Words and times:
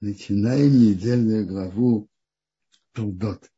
Начинаем 0.00 0.78
недельную 0.78 1.46
главу 1.46 2.08
Толдот. 2.92 3.50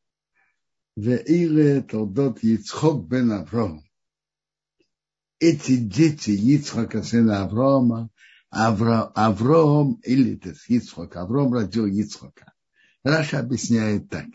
Веиле 0.95 1.83
Толдот 1.83 2.45
Ицхок 2.45 3.08
бен 3.08 3.33
Авром. 3.33 3.84
Эти 5.40 5.77
дети 5.77 6.30
Ицхака, 6.30 7.03
сына 7.03 7.43
Аврома, 7.43 8.11
Авра, 8.51 9.12
Авром, 9.14 10.01
или 10.04 10.37
это 10.37 10.54
Ицхак, 10.69 11.16
Авром 11.16 11.53
родил 11.54 11.87
Ицхака. 11.87 12.52
Раша 13.02 13.41
объясняет 13.41 14.09
так, 14.09 14.27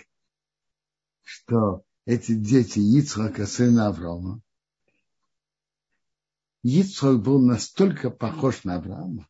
что 1.23 1.83
эти 2.05 2.33
дети 2.33 2.79
Ицхака, 2.79 3.45
сына 3.45 3.87
Аврома, 3.87 4.41
Ицхак 6.63 7.21
был 7.21 7.41
настолько 7.41 8.09
похож 8.09 8.63
на 8.63 8.75
Авраама, 8.75 9.27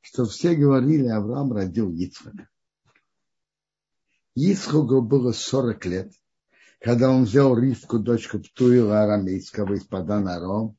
что 0.00 0.24
все 0.26 0.54
говорили, 0.54 1.08
Авраам 1.08 1.52
родил 1.52 1.92
Ицхака. 1.92 2.48
Ицхаку 4.34 5.02
было 5.02 5.32
40 5.32 5.86
лет, 5.86 6.12
когда 6.80 7.10
он 7.10 7.24
взял 7.24 7.56
Ривку, 7.58 7.98
дочку 7.98 8.38
Птуила 8.38 9.02
арамейского 9.02 9.74
из 9.74 9.84
Паданаром, 9.84 10.78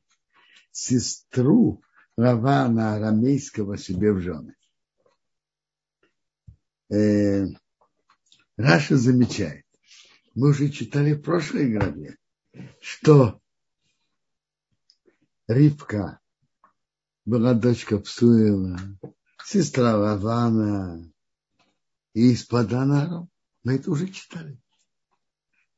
сестру 0.72 1.82
Равана 2.16 2.94
арамейского 2.94 3.78
себе 3.78 4.12
в 4.12 4.20
жены. 4.20 4.54
Э, 6.90 7.46
Раша 8.56 8.96
замечает, 8.96 9.64
мы 10.34 10.50
уже 10.50 10.68
читали 10.68 11.14
в 11.14 11.22
прошлой 11.22 11.72
главе, 11.72 12.18
что 12.80 13.40
Ривка 15.46 16.20
была 17.24 17.54
дочка 17.54 17.98
Псуева, 17.98 18.78
сестра 19.44 19.96
Лавана 19.96 21.12
и 22.14 22.32
из 22.32 22.44
Паданаром. 22.44 23.28
Мы 23.64 23.74
это 23.74 23.90
уже 23.90 24.08
читали. 24.08 24.58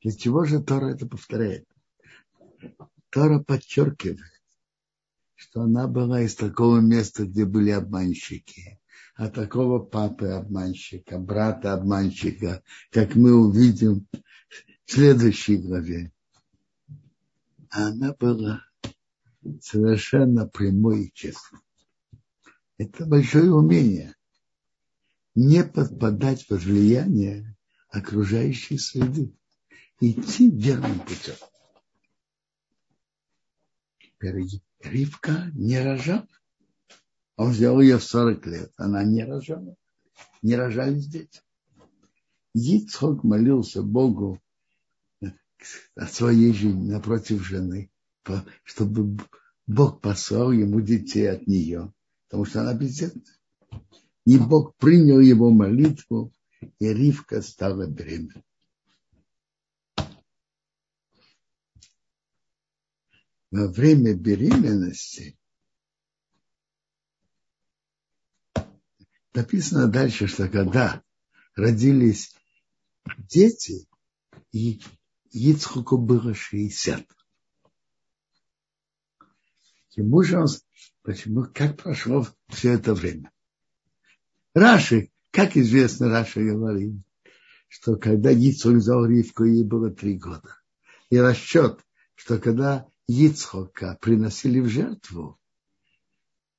Для 0.01 0.11
чего 0.11 0.45
же 0.45 0.61
Тора 0.61 0.93
это 0.93 1.07
повторяет? 1.07 1.67
Тора 3.09 3.39
подчеркивает, 3.39 4.19
что 5.35 5.61
она 5.61 5.87
была 5.87 6.21
из 6.21 6.35
такого 6.35 6.79
места, 6.79 7.25
где 7.25 7.45
были 7.45 7.71
обманщики, 7.71 8.79
а 9.15 9.29
такого 9.29 9.79
папы 9.79 10.27
обманщика, 10.27 11.17
брата 11.17 11.73
обманщика, 11.73 12.63
как 12.91 13.15
мы 13.15 13.33
увидим 13.33 14.07
в 14.85 14.91
следующей 14.91 15.57
главе. 15.57 16.11
Она 17.69 18.13
была 18.13 18.63
совершенно 19.61 20.47
прямой 20.47 21.05
и 21.05 21.13
честной. 21.13 21.64
Это 22.77 23.05
большое 23.05 23.51
умение 23.53 24.15
не 25.33 25.63
подпадать 25.63 26.47
под 26.47 26.63
влияние 26.63 27.55
окружающей 27.89 28.77
среды, 28.77 29.33
идти 29.99 30.49
верным 30.49 30.99
путем. 30.99 31.35
Ривка 34.19 35.51
не 35.53 35.79
рожала. 35.79 36.27
Он 37.37 37.51
взял 37.51 37.79
ее 37.81 37.97
в 37.97 38.03
40 38.03 38.45
лет. 38.47 38.73
Она 38.77 39.03
не 39.03 39.23
рожала. 39.23 39.75
Не 40.41 40.55
рожались 40.55 41.07
дети. 41.07 41.41
Ицхок 42.53 43.23
молился 43.23 43.83
Богу 43.83 44.41
о 45.95 46.07
своей 46.07 46.53
жизни 46.53 46.91
напротив 46.91 47.45
жены, 47.45 47.91
чтобы 48.63 49.17
Бог 49.67 49.99
послал 50.01 50.51
ему 50.51 50.79
детей 50.79 51.29
от 51.29 51.47
нее, 51.47 51.93
потому 52.35 52.45
что 52.45 52.61
она 52.61 52.73
бездетна. 52.73 53.21
И 54.25 54.37
Бог 54.37 54.75
принял 54.75 55.21
его 55.21 55.51
молитву, 55.51 56.33
и 56.79 56.93
Ривка 56.93 57.41
стала 57.41 57.87
беременной. 57.87 58.43
Во 63.51 63.71
время 63.71 64.15
беременности 64.15 65.39
написано 69.33 69.87
дальше, 69.87 70.27
что 70.27 70.49
когда 70.49 71.01
родились 71.55 72.35
дети, 73.17 73.87
и 74.51 74.81
Ицхуку 75.31 75.97
было 75.97 76.33
60. 76.33 77.07
Ему 79.91 80.23
же 80.23 80.37
он, 80.37 80.47
почему, 81.05 81.45
как 81.53 81.81
прошло 81.81 82.27
все 82.49 82.73
это 82.73 82.93
время? 82.93 83.31
Раши, 84.53 85.11
как 85.31 85.55
известно, 85.55 86.09
Раши 86.09 86.43
говорит, 86.43 86.95
что 87.67 87.95
когда 87.95 88.31
Ицхок 88.31 88.75
взял 88.75 89.05
Ривку, 89.05 89.43
ей 89.43 89.63
было 89.63 89.91
три 89.91 90.17
года. 90.17 90.57
И 91.09 91.17
расчет, 91.17 91.79
что 92.15 92.39
когда 92.39 92.87
Ицхока 93.07 93.97
приносили 94.01 94.59
в 94.59 94.67
жертву, 94.67 95.39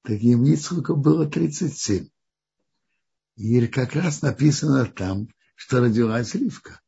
таким 0.03 0.45
Ицхоку 0.45 0.95
было 0.95 1.27
37. 1.27 2.09
И 3.37 3.67
как 3.67 3.95
раз 3.95 4.23
написано 4.23 4.87
там, 4.87 5.29
что 5.55 5.81
родилась 5.81 6.35
Ривка. 6.35 6.81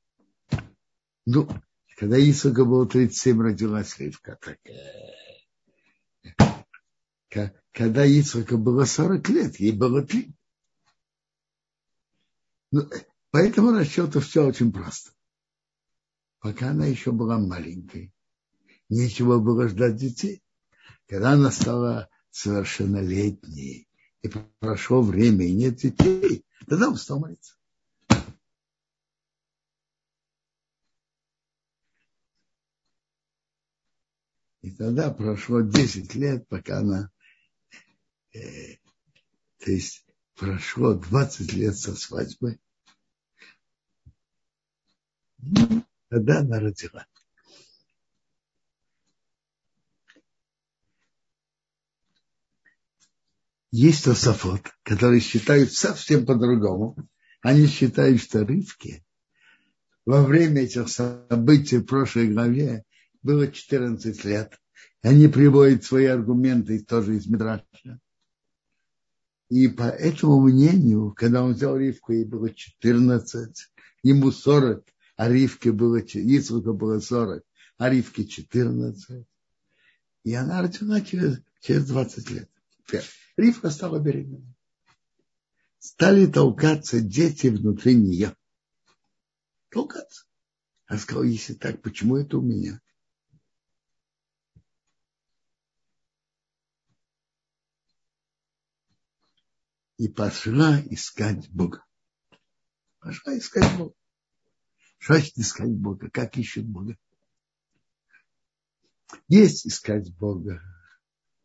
Ну, 1.27 1.49
когда 1.97 2.17
Ицхока 2.17 2.65
было 2.65 2.87
37, 2.87 3.41
родилась 3.41 3.99
Ривка. 3.99 4.39
Так, 4.41 4.59
когда 7.73 8.05
Ицхака 8.05 8.57
было 8.57 8.85
40 8.85 9.29
лет, 9.29 9.61
ей 9.61 9.73
было 9.73 10.03
3. 10.03 10.35
Ну, 12.73 12.91
по 13.31 13.37
этому 13.37 13.73
расчету 13.73 14.21
все 14.21 14.47
очень 14.47 14.73
просто. 14.73 15.13
Пока 16.41 16.71
она 16.71 16.87
еще 16.87 17.13
была 17.13 17.39
маленькой, 17.39 18.13
нечего 18.89 19.39
было 19.39 19.69
ждать 19.69 19.97
детей. 19.97 20.43
Когда 21.07 21.33
она 21.33 21.51
стала 21.51 22.09
совершеннолетней, 22.31 23.89
и 24.23 24.29
прошло 24.59 25.01
время, 25.01 25.47
и 25.47 25.55
нет 25.55 25.77
детей, 25.77 26.45
тогда 26.67 26.89
он 26.89 26.97
стал 26.97 27.21
молиться. 27.21 27.55
И 34.63 34.71
тогда 34.73 35.11
прошло 35.11 35.61
10 35.61 36.15
лет, 36.17 36.47
пока 36.49 36.81
она 36.81 37.11
Э, 37.11 37.18
то 39.59 39.71
есть 39.71 40.07
прошло 40.35 40.95
20 40.95 41.53
лет 41.55 41.77
со 41.77 41.95
свадьбы, 41.95 42.59
ну, 45.39 45.85
тогда 46.09 46.41
она 46.41 46.61
родила. 46.61 47.07
Есть 53.71 54.05
Тософот, 54.05 54.63
которые 54.83 55.21
считают 55.21 55.73
совсем 55.73 56.25
по-другому. 56.25 56.97
Они 57.43 57.67
считают, 57.67 58.21
что 58.21 58.43
Ривке 58.43 59.05
во 60.07 60.25
время 60.25 60.63
этих 60.63 60.89
событий 60.89 61.77
в 61.77 61.85
прошлой 61.85 62.33
главе 62.33 62.85
было 63.23 63.47
14 63.47 64.25
лет. 64.25 64.59
Они 65.03 65.29
приводят 65.29 65.85
свои 65.85 66.07
аргументы 66.07 66.83
тоже 66.83 67.17
из 67.17 67.27
Медраша. 67.27 68.01
И 69.49 69.67
по 69.69 69.85
этому 69.85 70.41
мнению, 70.41 71.13
когда 71.13 71.43
он 71.43 71.55
взял 71.55 71.77
Ривку, 71.77 72.13
ей 72.13 72.25
было 72.25 72.51
14, 72.51 73.73
ему 74.03 74.31
40, 74.31 74.85
а 75.17 75.29
Ривке 75.29 75.73
было, 75.73 75.97
Ицхаку 75.97 76.75
было 76.75 77.01
40, 77.01 77.43
а 77.79 77.91
Ривке 77.91 78.27
14. 78.27 79.27
И 80.25 80.35
она 80.35 80.61
родила 80.61 81.01
через, 81.01 81.41
через 81.61 81.87
20 81.87 82.31
лет. 82.31 82.51
Ривка 83.37 83.71
стала 83.71 83.99
беременной. 83.99 84.55
Стали 85.79 86.27
толкаться 86.27 87.01
дети 87.01 87.47
внутри 87.47 87.95
нее. 87.95 88.37
Толкаться. 89.71 90.25
А 90.87 90.99
сказал, 90.99 91.23
если 91.23 91.55
так, 91.55 91.81
почему 91.83 92.17
это 92.17 92.39
у 92.39 92.43
меня? 92.43 92.81
И 99.99 100.09
пошла 100.09 100.81
искать 100.81 101.51
Бога. 101.51 101.85
Пошла 103.01 103.37
искать 103.37 103.77
Бога. 103.77 103.95
Что 104.99 105.15
значит 105.15 105.37
искать 105.37 105.77
Бога? 105.77 106.09
Как 106.11 106.37
ищет 106.39 106.67
Бога? 106.67 106.97
Есть 109.27 109.67
искать 109.67 110.15
Бога. 110.17 110.63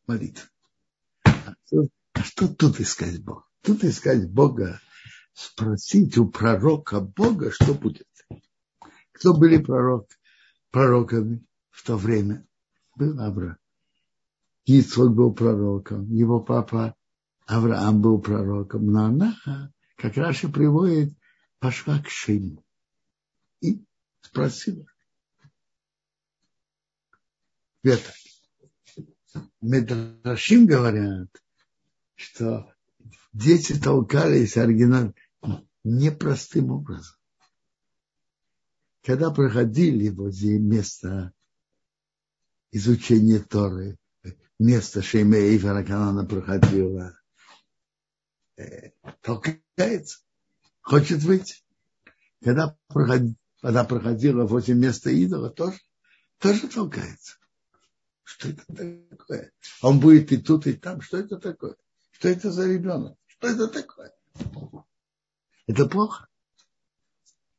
Молитва. 0.08 0.50
А 1.24 1.56
что, 1.66 1.88
а 2.14 2.24
что 2.24 2.48
тут 2.48 2.80
искать 2.80 3.24
Бога? 3.24 3.46
Тут 3.62 3.84
искать 3.84 4.30
Бога, 4.30 4.80
спросить 5.34 6.18
у 6.18 6.28
пророка 6.28 7.00
Бога, 7.00 7.52
что 7.52 7.74
будет. 7.74 8.08
Кто 9.14 9.34
были 9.34 9.58
пророк, 9.58 10.08
пророками 10.70 11.46
в 11.70 11.84
то 11.84 11.98
время? 11.98 12.46
Был 12.96 13.20
Авраам. 13.20 13.58
Ицхок 14.66 15.14
был 15.14 15.34
пророком, 15.34 16.10
его 16.14 16.40
папа 16.40 16.96
Авраам 17.46 18.02
был 18.02 18.20
пророком, 18.22 18.86
но 18.86 19.06
она, 19.06 19.72
как 19.98 20.18
Раша 20.18 20.50
приводит, 20.50 21.14
пошла 21.60 22.00
к 22.00 22.10
Шейму 22.10 22.64
и 23.62 23.84
спросила. 24.22 24.86
Это. 27.84 28.14
Медрашим 29.62 30.68
говорят, 30.68 31.30
что 32.16 32.74
дети 33.34 33.80
толкались 33.80 34.58
оригинал 34.58 35.14
непростым 35.84 36.72
образом. 36.72 37.16
Когда 39.04 39.32
проходили 39.32 40.10
возле 40.10 40.60
места 40.60 41.34
изучения 42.72 43.40
Торы, 43.40 43.98
место 44.60 45.02
Шейме 45.02 45.58
она 45.58 46.26
проходила, 46.26 47.10
э, 47.10 47.23
толкается, 49.22 50.20
хочет 50.82 51.24
выйти. 51.24 51.64
Когда, 52.44 52.78
проход, 52.88 53.22
когда 53.62 53.84
проходила 53.84 54.46
возле 54.46 54.76
места 54.76 55.10
идола, 55.10 55.50
тоже, 55.50 55.80
тоже 56.40 56.68
толкается. 56.68 57.38
Что 58.24 58.50
это 58.50 58.66
такое? 59.10 59.52
Он 59.82 60.00
будет 60.00 60.32
и 60.32 60.38
тут, 60.38 60.68
и 60.68 60.74
там. 60.74 61.02
Что 61.02 61.18
это 61.18 61.38
такое? 61.38 61.76
Что 62.12 62.30
это 62.30 62.52
за 62.52 62.68
ребенок? 62.68 63.18
Что 63.28 63.48
это 63.48 63.68
такое? 63.68 64.14
Это 65.68 65.86
плохо. 65.86 66.28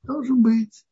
Должен 0.03 0.43
быть 0.43 0.87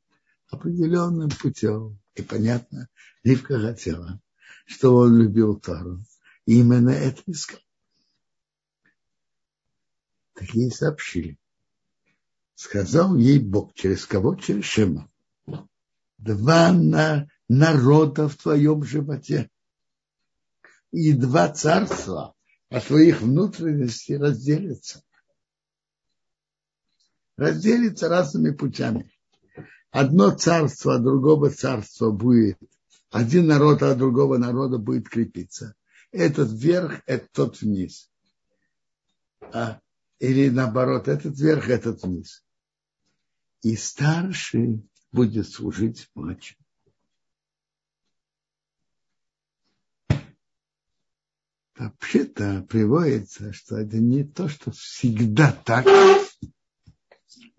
определенным 0.48 1.30
путем. 1.30 1.98
И 2.14 2.22
понятно, 2.22 2.88
Ливка 3.22 3.58
хотела, 3.60 4.20
что 4.66 4.94
он 4.96 5.18
любил 5.18 5.58
Тару. 5.58 6.00
И 6.46 6.60
именно 6.60 6.90
это 6.90 7.22
искал. 7.26 7.60
Такие 10.42 10.72
сообщили. 10.72 11.38
Сказал 12.56 13.16
ей 13.16 13.38
Бог, 13.38 13.74
через 13.74 14.04
кого? 14.06 14.34
Через 14.34 14.64
Шема. 14.64 15.08
Два 16.18 16.72
на 16.72 17.28
народа 17.48 18.28
в 18.28 18.34
твоем 18.34 18.82
животе 18.82 19.48
и 20.90 21.12
два 21.12 21.48
царства 21.48 22.34
от 22.70 22.82
своих 22.82 23.20
внутренностей 23.20 24.16
разделятся. 24.16 25.04
Разделятся 27.36 28.08
разными 28.08 28.50
путями. 28.50 29.12
Одно 29.92 30.32
царство 30.32 30.96
от 30.96 31.04
другого 31.04 31.50
царства 31.50 32.10
будет, 32.10 32.58
один 33.10 33.46
народ 33.46 33.84
от 33.84 33.96
другого 33.96 34.38
народа 34.38 34.78
будет 34.78 35.08
крепиться. 35.08 35.76
Этот 36.10 36.50
вверх, 36.50 37.00
это 37.06 37.28
тот 37.32 37.60
вниз. 37.60 38.10
А, 39.40 39.80
или 40.22 40.50
наоборот, 40.50 41.08
этот 41.08 41.36
вверх, 41.36 41.68
этот 41.68 42.04
вниз. 42.04 42.44
И 43.62 43.74
старший 43.74 44.88
будет 45.10 45.48
служить 45.48 46.08
младшему. 46.14 46.64
Вообще-то 51.76 52.64
приводится, 52.70 53.52
что 53.52 53.78
это 53.78 53.96
не 53.96 54.22
то, 54.22 54.48
что 54.48 54.70
всегда 54.70 55.50
так. 55.50 55.86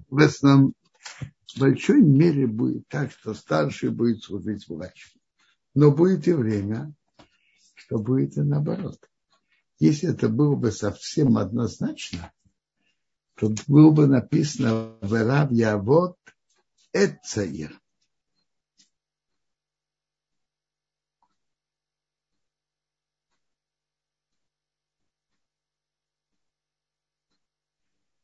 В 0.08 0.20
основном 0.20 0.74
в 1.54 1.60
большой 1.60 2.02
мере 2.02 2.48
будет 2.48 2.88
так, 2.88 3.12
что 3.12 3.34
старший 3.34 3.90
будет 3.90 4.24
служить 4.24 4.70
младшему. 4.70 5.22
Но 5.74 5.92
будет 5.92 6.30
и 6.30 6.32
время, 6.32 6.94
что 7.74 8.00
будет 8.00 8.38
и 8.38 8.42
наоборот. 8.42 9.06
Если 9.80 10.10
это 10.10 10.30
было 10.30 10.56
бы 10.56 10.72
совсем 10.72 11.38
однозначно, 11.38 12.32
то 13.36 13.54
было 13.68 13.92
бы 13.92 14.08
написано 14.08 14.98
в 15.02 15.14
Рав 15.14 15.52
Явот 15.52 16.18
Эцаир. 16.94 17.80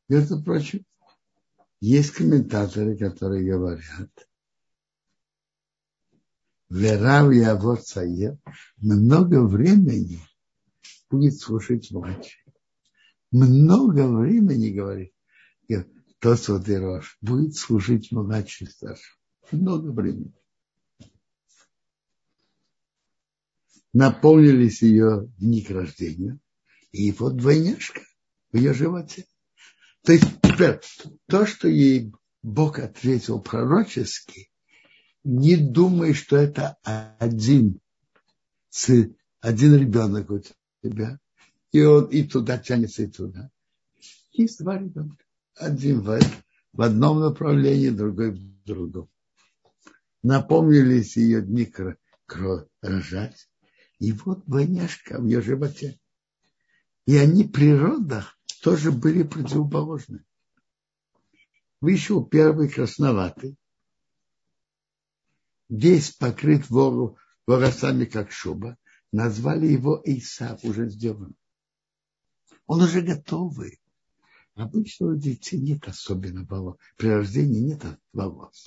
Между 0.08 0.42
прочим, 0.42 0.84
есть 1.80 2.10
комментаторы, 2.10 2.96
которые 2.96 3.48
говорят, 3.48 4.10
Верав 6.68 7.32
Авод 7.48 7.86
Саев 7.86 8.38
много 8.78 9.44
времени 9.44 10.20
будет 11.10 11.38
слушать 11.38 11.90
младший. 11.90 12.49
Много 13.30 14.08
времени, 14.08 14.70
говорит, 14.70 15.12
тот, 16.20 16.38
что 16.38 16.58
ты 16.58 16.78
рожь, 16.78 17.16
будет 17.20 17.56
служить 17.56 18.12
младший 18.12 18.66
старший. 18.66 19.16
Много 19.50 19.90
времени. 19.90 20.34
Наполнились 23.92 24.82
ее 24.82 25.32
дни 25.38 25.62
к 25.62 25.70
рождению, 25.70 26.38
и 26.92 27.10
вот 27.12 27.36
двойняшка 27.36 28.02
в 28.52 28.56
ее 28.56 28.72
животе. 28.74 29.26
То 30.02 30.12
есть 30.12 30.26
теперь 30.42 30.80
то, 31.26 31.46
что 31.46 31.68
ей 31.68 32.12
Бог 32.42 32.78
ответил 32.78 33.40
пророчески, 33.40 34.50
не 35.24 35.56
думай, 35.56 36.14
что 36.14 36.36
это 36.36 36.76
один, 37.18 37.80
один 39.40 39.74
ребенок 39.74 40.30
у 40.30 40.40
тебя, 40.82 41.18
и 41.72 41.82
он 41.82 42.06
и 42.06 42.24
туда 42.24 42.58
тянется, 42.58 43.02
и 43.02 43.06
туда. 43.06 43.50
Есть 44.32 44.60
два 44.60 44.78
ребенка. 44.78 45.24
Один 45.56 46.00
в, 46.00 46.18
в 46.72 46.82
одном 46.82 47.20
направлении, 47.20 47.90
другой 47.90 48.32
в 48.32 48.64
другом. 48.64 49.08
Напомнились 50.22 51.16
ее 51.16 51.42
дни 51.42 51.64
рожать. 52.80 53.48
И 53.98 54.12
вот 54.12 54.44
двойняшка 54.46 55.20
в 55.20 55.26
ее 55.26 55.42
животе. 55.42 55.98
И 57.06 57.16
они 57.16 57.44
природах 57.44 58.38
тоже 58.62 58.92
были 58.92 59.22
противоположны. 59.22 60.24
Вышел 61.80 62.24
первый 62.24 62.68
красноватый, 62.68 63.56
весь 65.68 66.10
покрыт 66.10 66.68
волосами, 66.68 68.04
как 68.04 68.32
шуба. 68.32 68.76
Назвали 69.12 69.66
его 69.66 70.00
Исав, 70.04 70.62
уже 70.62 70.88
сделан. 70.88 71.34
Он 72.70 72.82
уже 72.82 73.00
готовый. 73.00 73.80
Обычно 74.54 75.08
у 75.08 75.16
детей 75.16 75.58
нет 75.58 75.88
особенно 75.88 76.44
волос. 76.44 76.76
При 76.96 77.08
рождении 77.08 77.58
нет 77.58 77.82
волос. 78.12 78.64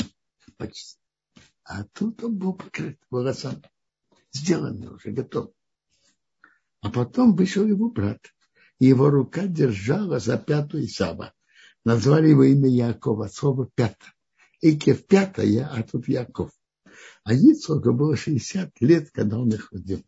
Почти. 0.58 1.00
А 1.64 1.86
тут 1.86 2.22
он 2.22 2.38
был 2.38 2.52
покрыт 2.52 3.00
волосами. 3.10 3.64
Сделанный 4.34 4.90
уже, 4.90 5.12
готов. 5.12 5.52
А 6.82 6.92
потом 6.92 7.34
вышел 7.34 7.66
его 7.66 7.90
брат 7.90 8.20
его 8.78 9.10
рука 9.10 9.48
держала 9.48 10.20
за 10.20 10.38
пяту 10.38 10.84
Исава. 10.84 11.34
Назвали 11.86 12.32
его 12.32 12.44
имя 12.44 12.68
Якова, 12.68 13.30
слово 13.30 13.70
пята. 13.74 14.12
Икев 14.60 15.08
пятая, 15.08 15.70
а 15.72 15.82
тут 15.82 16.10
Яков. 16.10 16.52
А 17.24 17.34
Ицоку 17.34 17.94
было 17.94 18.18
60 18.18 18.82
лет, 18.82 19.12
когда 19.12 19.40
он 19.40 19.48
их 19.54 19.72
родил. 19.72 20.04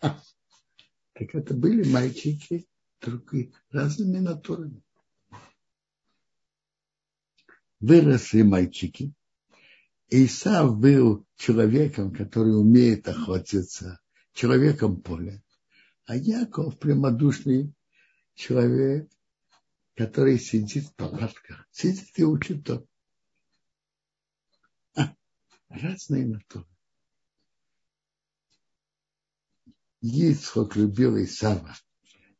А, 0.00 0.20
так 1.12 1.32
это 1.32 1.54
были 1.54 1.88
мальчики 1.88 2.66
другие, 3.04 3.52
разными 3.70 4.18
натурами. 4.18 4.82
Выросли 7.80 8.42
мальчики. 8.42 9.12
Исав 10.08 10.78
был 10.78 11.26
человеком, 11.36 12.14
который 12.14 12.58
умеет 12.58 13.08
охотиться, 13.08 14.00
человеком 14.32 15.00
поля. 15.00 15.42
А 16.06 16.16
Яков 16.16 16.78
прямодушный 16.78 17.74
человек, 18.34 19.10
который 19.94 20.38
сидит 20.38 20.86
в 20.86 20.94
палатках, 20.94 21.66
сидит 21.70 22.18
и 22.18 22.24
учит 22.24 22.64
то. 22.64 22.86
А, 24.94 25.14
разные 25.68 26.26
натуры. 26.26 26.66
Ицхок 30.00 30.76
любил 30.76 31.16
Исава, 31.16 31.74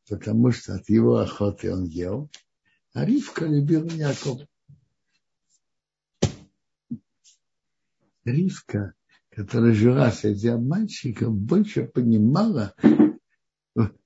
потому 0.09 0.51
что 0.51 0.75
от 0.75 0.89
его 0.89 1.17
охоты 1.17 1.73
он 1.73 1.85
ел, 1.85 2.29
а 2.93 3.05
Ривка 3.05 3.45
любила 3.45 3.89
Якова. 3.89 4.47
Ривка, 8.23 8.93
которая 9.29 9.73
жила 9.73 10.11
среди 10.11 10.47
обманщиков, 10.47 11.33
больше 11.33 11.85
понимала 11.85 12.73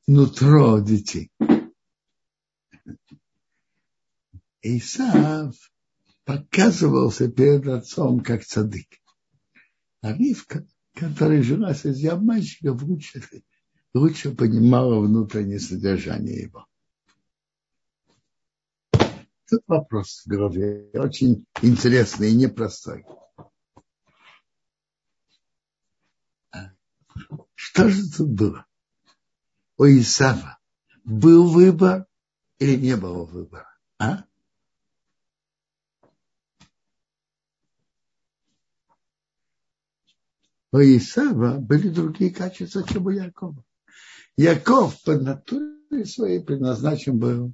нутро 0.07 0.79
детей. 0.79 1.31
Исав 4.61 5.55
показывался 6.25 7.31
перед 7.31 7.65
отцом 7.67 8.19
как 8.19 8.43
цадык. 8.43 8.87
А 10.01 10.13
Ривка, 10.13 10.67
которая 10.93 11.41
жила 11.43 11.73
среди 11.73 12.07
обманщиков, 12.07 12.81
лучше, 12.83 13.21
лучше 13.93 14.35
понимала 14.35 14.99
внутреннее 14.99 15.59
содержание 15.59 16.43
его. 16.43 16.65
Тут 19.49 19.63
вопрос 19.65 20.21
в 20.23 20.29
голове 20.29 20.91
очень 20.93 21.45
интересный 21.61 22.31
и 22.31 22.35
непростой. 22.35 23.03
Что 27.55 27.89
же 27.89 28.09
тут 28.11 28.29
было? 28.29 28.65
У 29.77 29.85
Исава 29.85 30.59
был 31.03 31.49
выбор 31.49 32.05
или 32.59 32.75
не 32.75 32.95
было 32.95 33.25
выбора? 33.25 33.75
А? 33.97 34.23
У 40.71 40.77
Исава 40.77 41.57
были 41.57 41.89
другие 41.89 42.31
качества, 42.31 42.83
чем 42.87 43.07
у 43.07 43.09
Якова. 43.09 43.65
Яков 44.39 45.03
по 45.03 45.17
натуре 45.17 46.05
своей 46.05 46.41
предназначен 46.41 47.19
был, 47.19 47.53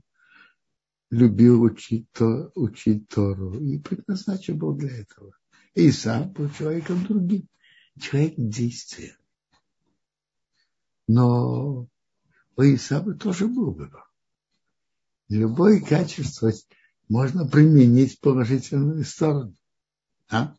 любил 1.10 1.63
учить, 1.63 2.12
то, 2.12 2.51
учить 2.54 3.10
Тору 3.10 3.60
и 3.60 3.80
предназначен 3.80 4.60
был 4.60 4.75
для 4.75 5.00
этого. 5.00 5.36
Исав 5.74 6.32
был 6.34 6.48
человеком 6.51 7.04
другим, 7.04 7.50
человек 8.00 8.36
действия. 8.38 9.18
Но 11.08 11.88
у 12.56 12.62
Исава 12.62 13.15
тоже 13.15 13.48
был 13.48 13.72
выбор. 13.72 14.08
Любое 15.27 15.82
качество 15.82 16.51
можно 17.10 17.48
применить 17.48 18.18
в 18.18 18.20
положительную 18.20 19.04
сторону. 19.06 19.56
А? 20.30 20.54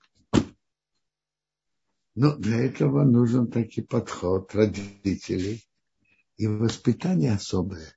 Но 2.16 2.36
для 2.36 2.64
этого 2.64 3.04
нужен 3.04 3.46
такой 3.46 3.84
подход 3.84 4.52
родителей 4.56 5.62
и 6.36 6.46
воспитание 6.46 7.32
особое, 7.32 7.96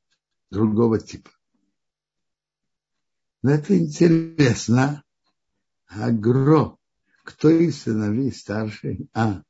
другого 0.49 0.99
типа. 0.99 1.31
Но 3.41 3.51
это 3.51 3.77
интересно. 3.77 5.03
Агро. 5.87 6.77
Кто 7.23 7.49
из 7.49 7.83
сыновей 7.83 8.31
старший? 8.31 9.09
А. 9.13 9.43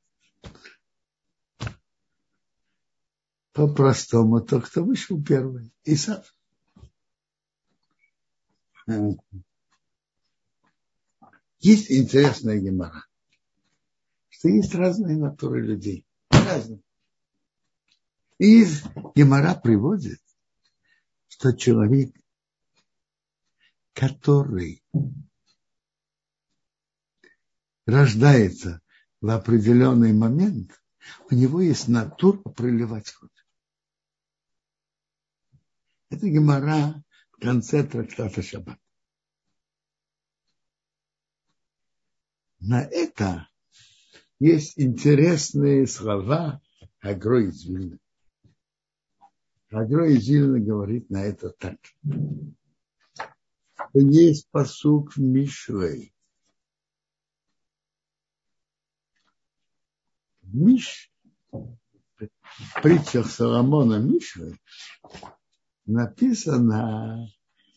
По-простому, 3.53 4.41
то, 4.41 4.61
кто 4.61 4.83
вышел 4.83 5.21
первый. 5.23 5.73
Исав. 5.83 6.35
Есть 11.59 11.91
интересная 11.91 12.59
гемора 12.59 13.09
что 14.39 14.47
есть 14.47 14.73
разные 14.73 15.17
натуры 15.17 15.61
людей. 15.61 16.05
Разные. 16.29 16.81
И 18.39 18.63
Гемора 19.15 19.53
приводит, 19.53 20.21
что 21.27 21.51
человек, 21.51 22.15
который 23.93 24.81
рождается 27.85 28.81
в 29.19 29.29
определенный 29.29 30.13
момент, 30.13 30.81
у 31.29 31.35
него 31.35 31.61
есть 31.61 31.89
натура 31.89 32.37
проливать 32.37 33.11
кровь. 33.11 33.31
Это 36.09 36.27
гемора 36.27 37.03
в 37.31 37.41
конце 37.41 37.83
трактата 37.83 38.41
Шаббат. 38.41 38.79
На 42.59 42.81
это 42.83 43.49
есть 44.39 44.79
интересные 44.79 45.87
слова 45.87 46.61
Агро 47.01 47.47
из 47.47 47.65
Из 49.71 50.27
Вильна 50.27 50.59
говорит 50.59 51.09
на 51.11 51.23
это 51.25 51.51
так. 51.51 51.77
Есть 53.93 54.49
посук 54.49 55.13
в 55.15 55.19
Мишлей. 55.19 56.11
Миш, 60.41 61.11
в 61.51 62.81
притчах 62.81 63.29
Соломона 63.29 63.99
Мишлей 63.99 64.59
написана, 65.85 67.27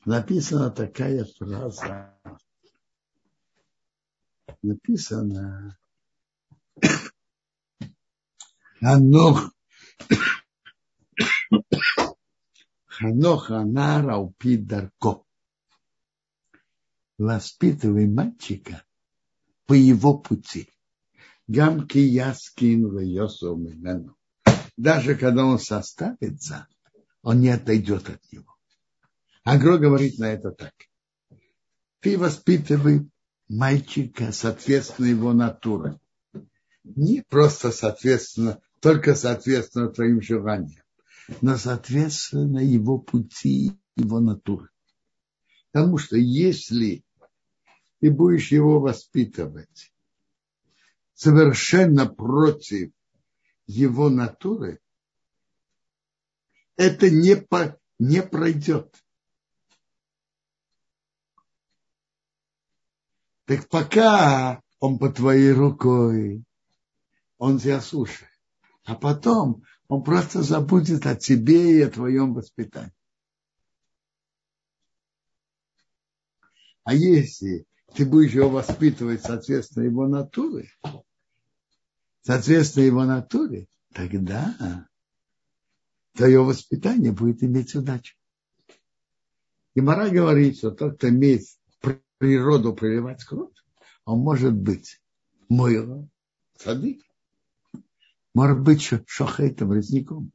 написана 0.06 0.70
такая 0.70 1.26
фраза. 1.38 2.18
Написана 4.62 5.78
Ханох 8.80 9.52
Ханох 13.02 13.50
Анар 13.50 14.09
Аупи 14.11 14.56
Дарко. 14.56 15.25
Воспитывай 17.18 18.06
мальчика 18.06 18.85
по 19.66 19.73
его 19.73 20.18
пути. 20.18 20.68
Гамки 21.49 21.99
я 21.99 22.32
скину 22.32 23.00
Йосу 23.00 23.56
Менену. 23.56 24.16
Даже 24.76 25.16
когда 25.16 25.44
он 25.44 25.59
составится, 25.59 26.68
он 27.23 27.40
не 27.40 27.49
отойдет 27.49 28.09
от 28.09 28.23
него. 28.32 28.54
Агро 29.42 29.78
говорит 29.78 30.18
на 30.18 30.32
это 30.32 30.52
так. 30.52 30.75
Ты 31.99 32.16
воспитывай 32.16 33.11
мальчика 33.49 34.30
соответственно 34.30 35.06
его 35.06 35.32
натуре 35.32 35.99
не 36.85 37.23
просто 37.23 37.71
соответственно, 37.73 38.61
только 38.80 39.14
соответственно 39.14 39.88
твоим 39.88 40.21
желаниям, 40.21 40.81
но 41.40 41.56
соответственно 41.56 42.58
его 42.58 42.98
пути, 42.98 43.78
его 43.96 44.20
натуры. 44.20 44.68
Потому 45.70 45.96
что 45.98 46.16
если 46.16 47.04
ты 48.00 48.10
будешь 48.10 48.52
его 48.52 48.80
воспитывать 48.80 49.92
совершенно 51.14 52.06
против 52.06 52.92
его 53.66 54.10
натуры, 54.10 54.80
это 56.76 57.10
не, 57.10 57.36
по, 57.36 57.78
не 57.98 58.22
пройдет. 58.22 58.94
Так 63.44 63.68
пока 63.68 64.62
он 64.80 64.98
по 64.98 65.10
твоей 65.10 65.52
рукой, 65.52 66.44
он 67.38 67.58
тебя 67.58 67.80
слушает. 67.80 68.30
А 68.84 68.94
потом 68.94 69.62
он 69.92 70.02
просто 70.02 70.42
забудет 70.42 71.04
о 71.04 71.14
тебе 71.14 71.76
и 71.76 71.82
о 71.82 71.90
твоем 71.90 72.32
воспитании. 72.32 72.94
А 76.82 76.94
если 76.94 77.66
ты 77.94 78.06
будешь 78.06 78.32
его 78.32 78.49
воспитывать 78.49 79.20
соответственно 79.20 79.84
его 79.84 80.08
натуре, 80.08 80.70
соответственно 82.22 82.84
его 82.84 83.04
натуре, 83.04 83.68
тогда 83.92 84.88
твое 86.14 86.42
воспитание 86.42 87.12
будет 87.12 87.42
иметь 87.42 87.75
удачу. 87.75 88.16
И 89.75 89.82
Мара 89.82 90.08
говорит, 90.08 90.56
что 90.56 90.70
тот, 90.70 90.96
кто 90.96 91.11
имеет 91.11 91.42
природу 92.16 92.72
проливать 92.72 93.22
кровь, 93.25 93.52
он 94.06 94.20
может 94.20 94.54
быть 94.54 95.02
мой 95.50 96.08
садик, 96.56 97.04
может 98.34 98.60
быть, 98.60 98.82
шохейтом, 99.06 99.72
резняком. 99.72 100.32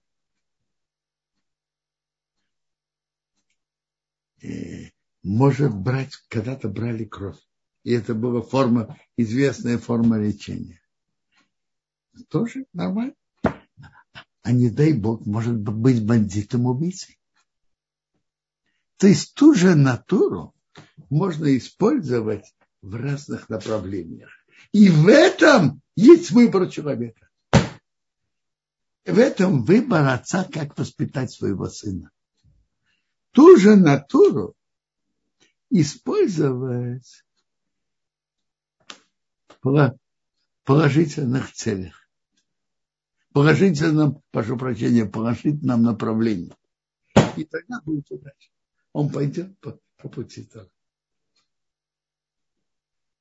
Может 5.23 5.75
брать, 5.75 6.13
когда-то 6.29 6.69
брали 6.69 7.05
кровь. 7.05 7.39
И 7.83 7.91
это 7.91 8.13
была 8.13 8.41
форма, 8.41 8.97
известная 9.17 9.77
форма 9.77 10.19
лечения. 10.19 10.81
Тоже 12.29 12.65
нормально. 12.73 13.15
А 13.41 14.51
не 14.51 14.69
дай 14.69 14.93
Бог, 14.93 15.25
может 15.25 15.57
быть 15.57 16.05
бандитом-убийцей. 16.05 17.19
То 18.97 19.07
есть 19.07 19.33
ту 19.35 19.53
же 19.53 19.75
натуру 19.75 20.55
можно 21.09 21.55
использовать 21.57 22.55
в 22.81 22.95
разных 22.95 23.49
направлениях. 23.49 24.29
И 24.71 24.89
в 24.89 25.07
этом 25.07 25.81
есть 25.95 26.31
выбор 26.31 26.69
человека 26.69 27.26
в 29.07 29.17
этом 29.19 29.63
выбор 29.63 30.05
отца, 30.07 30.43
как 30.43 30.77
воспитать 30.77 31.31
своего 31.31 31.69
сына. 31.69 32.11
Ту 33.31 33.55
же 33.57 33.75
натуру 33.77 34.55
использовать 35.69 37.23
в 39.63 39.97
положительных 40.65 41.53
целях. 41.53 42.09
Положительном, 43.31 44.21
прошу 44.31 44.57
прощения, 44.57 45.05
положительном 45.05 45.83
направлении. 45.83 46.53
И 47.37 47.45
тогда 47.45 47.79
будет 47.81 48.11
удача. 48.11 48.49
Он 48.91 49.09
пойдет 49.09 49.57
по, 49.59 49.79
по 49.97 50.09
пути 50.09 50.43
того. 50.43 50.69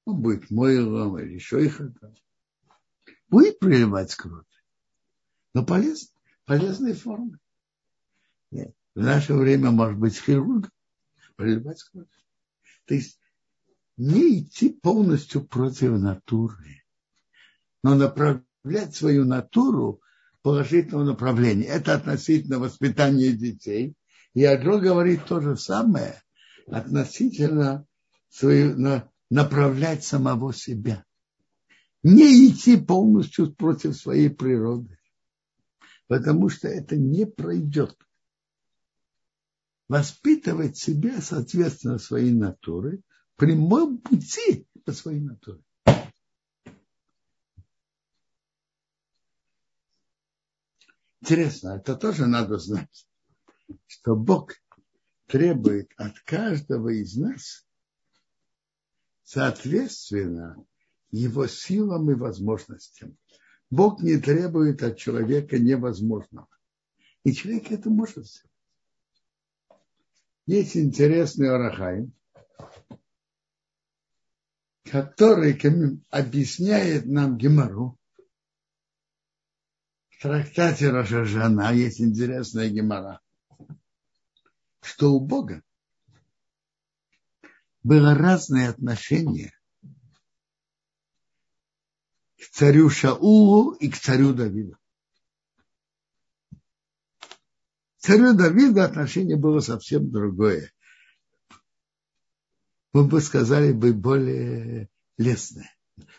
Он 0.04 0.20
будет 0.20 0.50
мойлом 0.50 1.18
или 1.18 1.34
еще 1.34 1.64
их 1.64 1.80
Будет 3.28 3.58
приливать 3.58 4.14
кровь 4.14 4.45
но 5.56 5.64
полезно, 5.64 6.10
полезные 6.44 6.92
формы. 6.92 7.38
В 8.50 9.00
наше 9.00 9.32
время 9.32 9.70
может 9.70 9.98
быть 9.98 10.20
хирург, 10.20 10.70
проливать 11.34 11.82
кровь. 11.84 12.04
То 12.84 12.92
есть 12.92 13.18
не 13.96 14.40
идти 14.40 14.68
полностью 14.68 15.46
против 15.46 15.92
натуры, 15.92 16.84
но 17.82 17.94
направлять 17.94 18.94
свою 18.94 19.24
натуру 19.24 20.02
в 20.34 20.42
положительном 20.42 21.06
направлении. 21.06 21.64
Это 21.64 21.94
относительно 21.94 22.58
воспитания 22.58 23.32
детей. 23.32 23.94
И 24.34 24.44
Агро 24.44 24.76
говорит 24.76 25.24
то 25.24 25.40
же 25.40 25.56
самое 25.56 26.22
относительно 26.66 27.86
свою, 28.28 28.76
на, 28.76 29.10
направлять 29.30 30.04
самого 30.04 30.52
себя. 30.52 31.02
Не 32.02 32.46
идти 32.46 32.76
полностью 32.76 33.54
против 33.54 33.96
своей 33.96 34.28
природы. 34.28 34.95
Потому 36.06 36.48
что 36.48 36.68
это 36.68 36.96
не 36.96 37.26
пройдет. 37.26 37.96
Воспитывать 39.88 40.76
себя 40.76 41.20
соответственно 41.20 41.98
своей 41.98 42.32
натуры– 42.32 43.02
прямом 43.36 43.98
пути 43.98 44.66
по 44.84 44.92
своей 44.92 45.20
натуре. 45.20 45.62
Интересно, 51.20 51.76
это 51.76 51.96
тоже 51.96 52.26
надо 52.26 52.58
знать, 52.58 53.06
что 53.86 54.14
Бог 54.14 54.52
требует 55.26 55.90
от 55.96 56.18
каждого 56.20 56.88
из 56.90 57.16
нас 57.16 57.66
соответственно 59.24 60.64
его 61.10 61.48
силам 61.48 62.08
и 62.12 62.14
возможностям. 62.14 63.18
Бог 63.70 64.00
не 64.00 64.18
требует 64.18 64.82
от 64.82 64.96
человека 64.96 65.58
невозможного. 65.58 66.48
И 67.24 67.32
человек 67.32 67.72
это 67.72 67.90
может 67.90 68.26
сделать. 68.26 68.50
Есть 70.46 70.76
интересный 70.76 71.50
Арахайм, 71.50 72.12
который 74.84 75.58
объясняет 76.10 77.06
нам 77.06 77.36
Гемору. 77.36 77.98
В 80.10 80.22
трактате 80.22 80.90
Рашажана 80.90 81.72
есть 81.74 82.00
интересная 82.00 82.68
Гемора, 82.68 83.20
что 84.80 85.12
у 85.12 85.20
Бога 85.20 85.62
было 87.82 88.14
разное 88.14 88.70
отношение 88.70 89.55
к 92.50 92.54
царю 92.54 92.90
Шаулу 92.90 93.72
и 93.72 93.88
к 93.88 93.98
царю 93.98 94.32
Давиду. 94.32 94.76
царю 97.98 98.34
Давиду 98.34 98.82
отношение 98.82 99.36
было 99.36 99.60
совсем 99.60 100.10
другое 100.10 100.70
мы 102.96 103.04
бы 103.04 103.20
сказали 103.20 103.72
бы 103.72 103.92
более 103.92 104.88
лестное. 105.18 105.70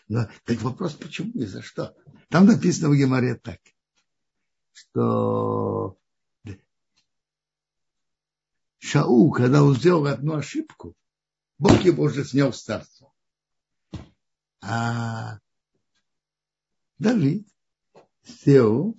Но 0.06 0.28
так 0.44 0.62
вопрос, 0.62 0.94
почему 0.94 1.32
и 1.32 1.44
за 1.44 1.60
что? 1.60 1.96
Там 2.28 2.46
написано 2.46 2.88
в 2.88 2.94
Геморе 2.94 3.34
так, 3.34 3.58
что 4.72 5.98
Шау, 8.78 9.32
когда 9.32 9.64
он 9.64 9.74
сделал 9.74 10.06
одну 10.06 10.36
ошибку, 10.36 10.94
Бог 11.58 11.82
его 11.82 12.04
уже 12.04 12.24
снял 12.24 12.52
с 12.52 12.62
царства. 12.62 13.12
А 14.60 15.40
Давид 16.98 17.48
сделал 18.24 18.98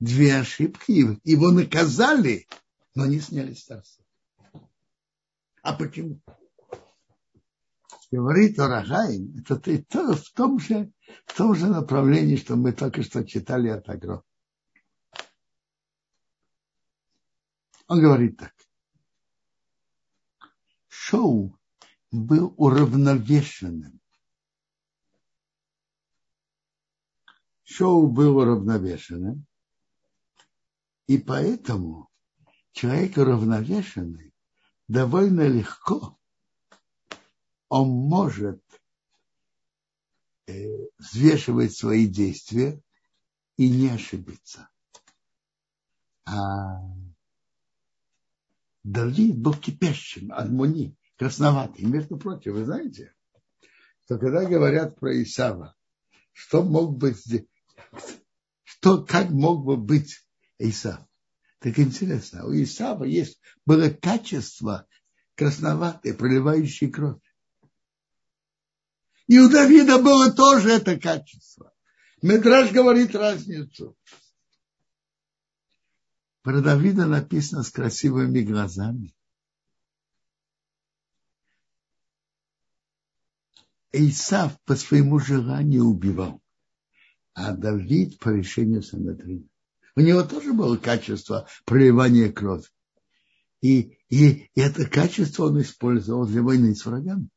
две 0.00 0.36
ошибки, 0.36 1.18
его 1.24 1.50
наказали, 1.50 2.46
но 2.94 3.06
не 3.06 3.20
сняли 3.20 3.54
с 3.54 3.64
царства. 3.64 4.04
А 5.62 5.74
почему? 5.74 6.20
говорит 8.14 8.58
о 8.60 8.68
Рахаим, 8.68 9.36
это 9.38 9.56
то, 9.56 10.14
в, 10.14 10.30
том 10.30 10.60
же, 10.60 10.92
в 11.26 11.36
том 11.36 11.54
же 11.56 11.66
направлении, 11.66 12.36
что 12.36 12.54
мы 12.54 12.72
только 12.72 13.02
что 13.02 13.24
читали 13.24 13.68
от 13.68 13.88
Агро. 13.88 14.22
Он 17.88 18.00
говорит 18.00 18.38
так. 18.38 18.54
Шоу 20.86 21.58
был 22.12 22.54
уравновешенным. 22.56 24.00
Шоу 27.64 28.08
был 28.08 28.36
уравновешенным. 28.36 29.46
И 31.06 31.18
поэтому 31.18 32.08
человек 32.72 33.16
уравновешенный 33.16 34.32
довольно 34.88 35.46
легко 35.46 36.18
он 37.68 37.88
может 37.88 38.62
э, 40.46 40.86
взвешивать 40.98 41.76
свои 41.76 42.06
действия 42.06 42.80
и 43.56 43.68
не 43.68 43.88
ошибиться. 43.88 44.68
А 46.24 46.80
Давид 48.82 49.38
был 49.38 49.54
кипящим, 49.54 50.32
адмони, 50.32 50.96
красноватый. 51.16 51.84
Между 51.84 52.18
прочим, 52.18 52.52
вы 52.52 52.64
знаете, 52.64 53.14
что 54.04 54.18
когда 54.18 54.44
говорят 54.44 54.98
про 54.98 55.22
Исава, 55.22 55.74
что 56.32 56.62
мог 56.62 56.96
быть, 56.96 57.18
что, 58.62 59.04
как 59.04 59.30
мог 59.30 59.64
бы 59.64 59.76
быть 59.76 60.26
Исав? 60.58 61.00
Так 61.58 61.78
интересно, 61.78 62.44
у 62.46 62.52
Исава 62.52 63.04
есть 63.04 63.40
было 63.64 63.88
качество 63.88 64.86
красноватое, 65.34 66.14
проливающее 66.14 66.90
кровь. 66.90 67.20
И 69.26 69.38
у 69.38 69.48
Давида 69.48 70.02
было 70.02 70.30
тоже 70.30 70.70
это 70.70 71.00
качество. 71.00 71.72
Медраж 72.20 72.72
говорит 72.72 73.14
разницу. 73.14 73.96
Про 76.42 76.60
Давида 76.60 77.06
написано 77.06 77.62
с 77.62 77.70
красивыми 77.70 78.40
глазами. 78.40 79.14
Исав 83.92 84.60
по 84.64 84.76
своему 84.76 85.18
желанию 85.20 85.84
убивал, 85.84 86.43
а 87.34 87.52
Давид 87.52 88.18
по 88.18 88.30
решению 88.30 88.82
Санадрина. 88.82 89.46
У 89.96 90.00
него 90.00 90.22
тоже 90.22 90.52
было 90.52 90.76
качество 90.76 91.48
проливания 91.64 92.32
крови. 92.32 92.64
И, 93.60 93.98
и, 94.08 94.50
и 94.54 94.60
это 94.60 94.86
качество 94.86 95.46
он 95.46 95.60
использовал 95.60 96.26
для 96.26 96.42
войны 96.42 96.74
с 96.74 96.84
врагами. 96.86 97.28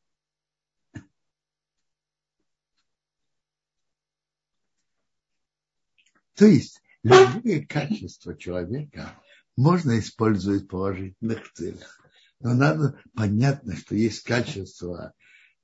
То 6.34 6.46
есть 6.46 6.80
любые 7.02 7.66
качества 7.66 8.36
человека 8.36 9.20
можно 9.56 9.98
использовать 9.98 10.64
в 10.64 10.68
положительных 10.68 11.52
целях. 11.52 12.00
Но 12.40 12.54
надо 12.54 13.00
понятно, 13.14 13.76
что 13.76 13.96
есть 13.96 14.22
качества, 14.22 15.14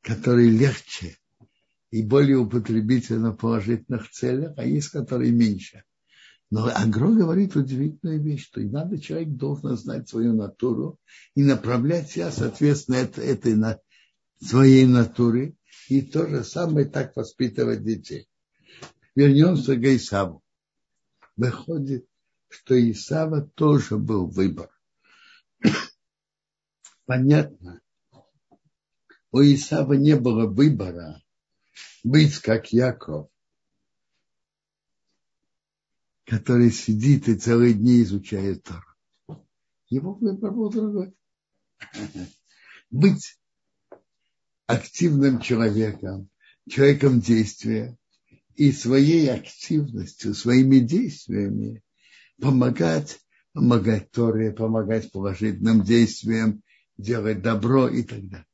которые 0.01 0.51
легче 0.51 1.17
и 1.95 2.03
более 2.03 2.39
употребительны 2.39 3.31
в 3.31 3.37
положительных 3.37 4.11
целях, 4.11 4.55
а 4.57 4.65
есть, 4.65 4.89
которые 4.89 5.31
меньше. 5.31 5.85
Но 6.51 6.67
Агро 6.67 7.13
говорит 7.13 7.55
удивительную 7.55 8.21
вещь, 8.21 8.47
что 8.47 8.61
надо, 8.63 9.01
человек 9.01 9.29
должен 9.37 9.77
знать 9.77 10.09
свою 10.09 10.33
натуру 10.33 10.99
и 11.37 11.45
направлять 11.45 12.11
себя, 12.11 12.33
соответственно, 12.33 12.97
этой, 12.97 13.25
этой 13.27 13.55
на, 13.55 13.79
своей 14.41 14.87
натуре, 14.87 15.55
и 15.89 16.03
то 16.03 16.27
же 16.27 16.43
самое 16.43 16.85
так 16.85 17.15
воспитывать 17.15 17.85
детей. 17.85 18.27
Вернемся 19.15 19.77
к 19.77 19.85
Исаву 19.85 20.43
выходит, 21.37 22.09
что 22.49 22.75
Исава 22.91 23.49
тоже 23.55 23.99
был 23.99 24.27
выбор. 24.27 24.69
Понятно. 27.07 27.81
У 29.31 29.41
Исава 29.43 29.93
не 29.93 30.17
было 30.17 30.49
выбора 30.49 31.21
быть 32.05 32.39
как 32.39 32.73
Яков, 32.73 33.29
который 36.27 36.71
сидит 36.71 37.29
и 37.29 37.35
целые 37.35 37.75
дни 37.75 38.03
изучает 38.03 38.63
Тору. 38.63 39.41
Его 39.89 40.15
выбор 40.15 40.53
был 40.53 40.71
другой. 40.71 41.15
Быть 42.91 43.39
активным 44.67 45.41
человеком, 45.41 46.29
человеком 46.69 47.21
действия, 47.21 47.97
и 48.55 48.71
своей 48.71 49.31
активностью, 49.31 50.33
своими 50.33 50.79
действиями 50.79 51.83
помогать, 52.41 53.19
помогать 53.53 54.13
Торе, 54.13 54.53
помогать 54.53 55.11
положительным 55.11 55.83
действиям, 55.83 56.63
делать 56.97 57.43
добро 57.43 57.89
и 57.89 58.05
так 58.05 58.29
далее. 58.29 58.47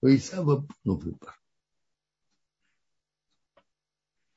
У 0.00 0.06
Исава 0.08 0.66
был 0.84 0.96
выбор. 0.96 1.41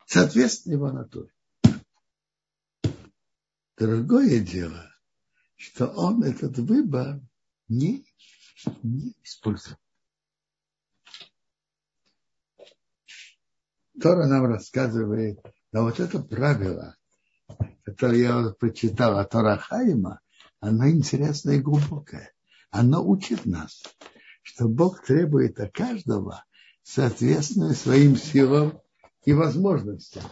Соответственно, 0.05 0.73
его 0.73 0.91
натуре. 0.91 1.29
Другое 3.77 4.39
дело, 4.39 4.89
что 5.55 5.87
он 5.87 6.23
этот 6.23 6.57
выбор 6.59 7.19
не 7.67 8.05
не 8.83 9.15
использовать. 9.23 9.79
Тора 14.01 14.27
нам 14.27 14.45
рассказывает, 14.45 15.39
но 15.71 15.83
вот 15.83 15.99
это 15.99 16.19
правило, 16.19 16.95
которое 17.83 18.19
я 18.19 18.49
прочитал 18.59 19.17
от 19.19 19.29
Тора 19.29 19.57
Хайма, 19.57 20.19
оно 20.59 20.89
интересное 20.89 21.55
и 21.55 21.61
глубокое. 21.61 22.33
Оно 22.71 23.05
учит 23.05 23.45
нас, 23.45 23.83
что 24.41 24.67
Бог 24.67 25.05
требует 25.05 25.59
от 25.59 25.73
каждого 25.73 26.43
соответственно 26.83 27.73
своим 27.73 28.17
силам 28.17 28.81
и 29.25 29.33
возможностям. 29.33 30.23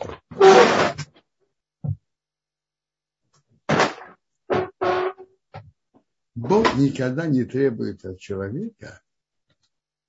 Бог 6.36 6.76
никогда 6.76 7.28
не 7.28 7.44
требует 7.46 8.06
от 8.06 8.20
человека 8.20 9.02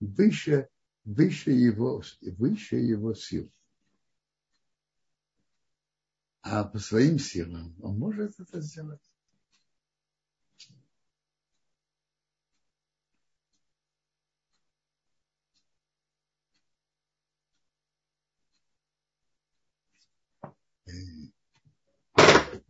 выше, 0.01 0.69
выше, 1.05 1.51
его, 1.51 2.03
выше 2.23 2.77
его 2.77 3.15
сил. 3.15 3.51
А 6.43 6.65
по 6.65 6.79
своим 6.79 7.19
силам 7.19 7.75
он 7.81 7.99
может 7.99 8.39
это 8.39 8.61
сделать. 8.61 9.14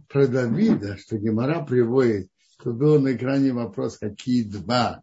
Про 0.09 0.27
Давида, 0.29 0.97
что 0.97 1.19
Гемора 1.19 1.65
приводит 1.65 2.31
Тут 2.65 2.77
был 2.77 3.01
на 3.01 3.15
экране 3.15 3.53
вопрос, 3.53 3.99
какие 3.99 4.43
два, 4.43 5.03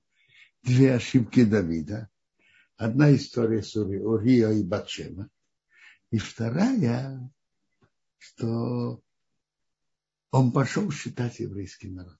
две 0.63 0.95
ошибки 0.95 1.43
Давида. 1.43 2.09
Одна 2.77 3.15
история 3.15 3.61
с 3.61 3.75
Урия 3.75 4.49
и 4.49 4.63
Батшема. 4.63 5.29
И 6.09 6.17
вторая, 6.17 7.29
что 8.17 9.01
он 10.31 10.51
пошел 10.51 10.89
считать 10.91 11.39
еврейский 11.39 11.89
народ. 11.89 12.17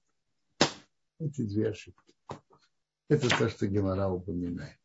Эти 1.18 1.42
две 1.42 1.70
ошибки. 1.70 2.14
Это 3.08 3.28
то, 3.28 3.48
что 3.48 3.66
Гемора 3.66 4.08
упоминает. 4.08 4.78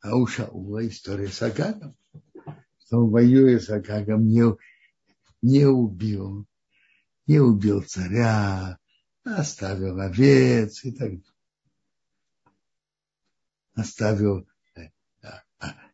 А 0.00 0.14
у 0.14 0.26
Шаула 0.26 0.86
история 0.86 1.28
с 1.28 1.42
Агагом. 1.42 1.96
Что 2.86 3.04
он 3.04 3.10
воюет 3.10 3.62
с 3.62 3.70
Агагом, 3.70 4.28
не, 4.28 4.44
не 5.42 5.66
убил 5.66 6.46
не 7.26 7.40
убил 7.40 7.82
царя, 7.82 8.78
оставил 9.24 10.00
овец 10.00 10.84
и 10.84 10.92
так 10.92 11.10
далее. 11.10 11.22
Оставил, 13.74 14.48
э, 14.76 14.90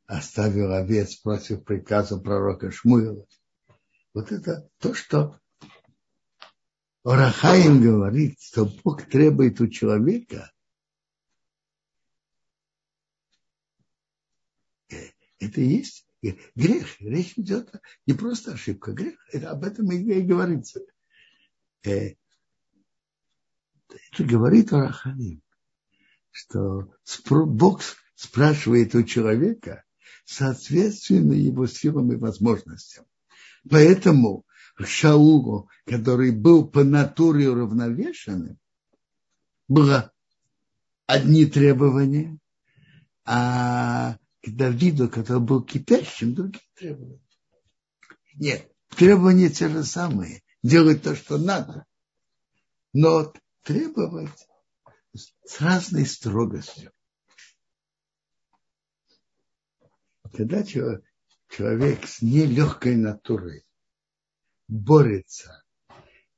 оставил 0.06 0.72
овец 0.72 1.16
против 1.16 1.64
приказа 1.64 2.18
пророка 2.18 2.70
Шмуила. 2.70 3.26
Вот 4.14 4.30
это 4.30 4.68
то, 4.78 4.94
что 4.94 5.40
Орахаим 7.02 7.82
говорит, 7.82 8.40
что 8.40 8.66
Бог 8.84 9.04
требует 9.06 9.60
у 9.60 9.66
человека 9.66 10.52
э, 14.90 15.10
это 15.40 15.60
и 15.60 15.66
есть 15.66 16.06
грех. 16.54 17.00
Речь 17.00 17.34
идет 17.36 17.72
не 18.06 18.14
просто 18.14 18.52
ошибка, 18.52 18.92
грех. 18.92 19.18
Это, 19.32 19.50
об 19.50 19.64
этом 19.64 19.90
и, 19.92 19.96
и 19.96 20.22
говорится 20.22 20.80
э, 21.84 22.14
это 24.12 24.24
говорит 24.24 24.72
Раханим, 24.72 25.42
что 26.30 26.94
Бог 27.28 27.82
спрашивает 28.14 28.94
у 28.94 29.02
человека 29.02 29.84
соответственно 30.24 31.32
его 31.32 31.66
силам 31.66 32.12
и 32.12 32.16
возможностям. 32.16 33.04
Поэтому 33.68 34.44
Шаулу, 34.80 35.68
который 35.84 36.30
был 36.30 36.66
по 36.66 36.84
натуре 36.84 37.50
уравновешенным, 37.50 38.58
было 39.68 40.12
одни 41.06 41.46
требования, 41.46 42.38
а 43.24 44.16
к 44.42 44.50
Давиду, 44.50 45.08
который 45.08 45.40
был 45.40 45.62
кипящим, 45.62 46.34
другие 46.34 46.64
требования. 46.74 47.20
Нет, 48.34 48.72
требования 48.88 49.50
те 49.50 49.68
же 49.68 49.84
самые 49.84 50.42
делать 50.62 51.02
то, 51.02 51.14
что 51.14 51.38
надо, 51.38 51.86
но 52.92 53.32
требовать 53.62 54.48
с 55.14 55.60
разной 55.60 56.06
строгостью. 56.06 56.92
Когда 60.32 60.64
человек 60.64 62.06
с 62.06 62.22
нелегкой 62.22 62.96
натурой 62.96 63.66
борется 64.66 65.62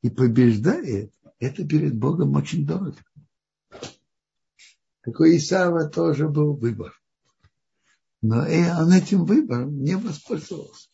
и 0.02 0.10
побеждает, 0.10 1.14
это 1.38 1.66
перед 1.66 1.96
Богом 1.96 2.34
очень 2.34 2.66
дорого. 2.66 2.98
Такой 5.02 5.36
Исава 5.36 5.88
тоже 5.88 6.28
был 6.28 6.56
выбор. 6.56 7.00
Но 8.26 8.46
и 8.46 8.62
он 8.70 8.90
этим 8.90 9.26
выбором 9.26 9.82
не 9.82 9.98
воспользовался. 9.98 10.88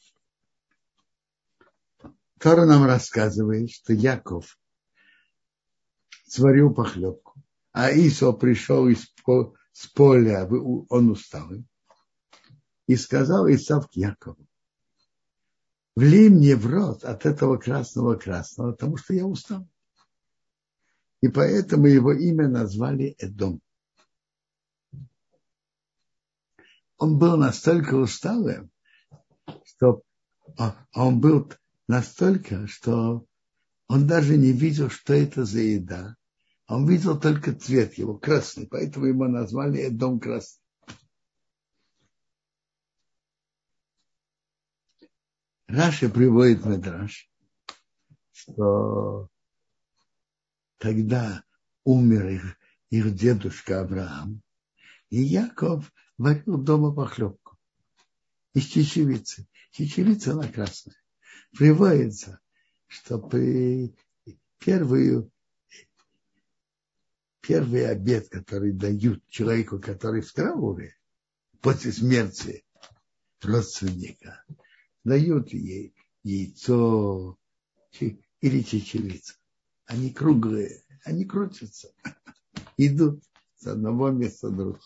Тора 2.41 2.67
нам 2.67 2.85
рассказывает, 2.85 3.71
что 3.71 3.93
Яков 3.93 4.59
сварил 6.27 6.75
похлебку, 6.75 7.41
а 7.71 7.93
Исо 7.93 8.33
пришел 8.33 8.89
из 8.89 9.07
с 9.73 9.87
поля, 9.87 10.45
он 10.49 11.11
усталый, 11.11 11.65
и 12.89 12.97
сказал 12.97 13.49
Исав 13.49 13.89
к 13.89 13.93
Якову, 13.93 14.45
влей 15.95 16.31
мне 16.31 16.57
в 16.57 16.67
рот 16.67 17.05
от 17.05 17.27
этого 17.27 17.59
красного-красного, 17.59 18.73
потому 18.73 18.97
что 18.97 19.15
я 19.15 19.25
устал. 19.25 19.69
И 21.21 21.29
поэтому 21.29 21.87
его 21.87 22.13
имя 22.13 22.49
назвали 22.49 23.15
Эдом. 23.21 23.63
Он 27.01 27.19
был 27.19 27.39
настолько 27.39 27.95
усталым, 27.95 28.71
что 29.65 30.03
он 30.93 31.19
был 31.19 31.51
настолько, 31.89 32.67
что 32.67 33.25
он 33.89 34.07
даже 34.07 34.37
не 34.37 34.53
видел, 34.53 34.91
что 34.91 35.15
это 35.15 35.47
за 35.47 35.61
еда. 35.61 36.17
Он 36.69 36.87
видел 36.87 37.19
только 37.19 37.55
цвет 37.55 37.95
его, 37.95 38.19
красный, 38.19 38.67
поэтому 38.67 39.07
его 39.07 39.29
назвали 39.29 39.89
дом 39.89 40.21
красный. 40.21 40.63
Раша 45.69 46.11
приводит 46.11 46.67
Медраж, 46.67 47.31
что 48.33 49.31
когда 50.77 51.45
умер 51.85 52.29
их, 52.29 52.57
их 52.91 53.15
дедушка 53.15 53.81
Авраам, 53.81 54.43
и 55.09 55.23
Яков 55.23 55.91
варил 56.21 56.59
дома 56.59 56.93
похлебку 56.93 57.57
из 58.53 58.65
чечевицы. 58.67 59.49
Чечевица 59.73 60.33
она 60.33 60.47
красная 60.49 60.95
приводится, 61.57 62.41
что 62.87 63.19
при 63.19 63.95
первую, 64.59 65.33
первый 67.41 67.89
обед, 67.89 68.29
который 68.29 68.73
дают 68.73 69.27
человеку, 69.29 69.81
который 69.81 70.21
в 70.21 70.31
трауре, 70.33 70.95
после 71.63 71.91
смерти 71.91 72.67
родственника, 73.41 74.45
дают 75.05 75.49
ей 75.55 75.95
яйцо 76.23 77.39
или 77.99 78.63
чечевицу. 78.63 79.37
Они 79.87 80.13
круглые, 80.13 80.85
они 81.03 81.25
крутятся, 81.25 81.95
идут 82.77 83.25
с 83.57 83.67
одного 83.67 84.11
места 84.11 84.51
друг, 84.51 84.81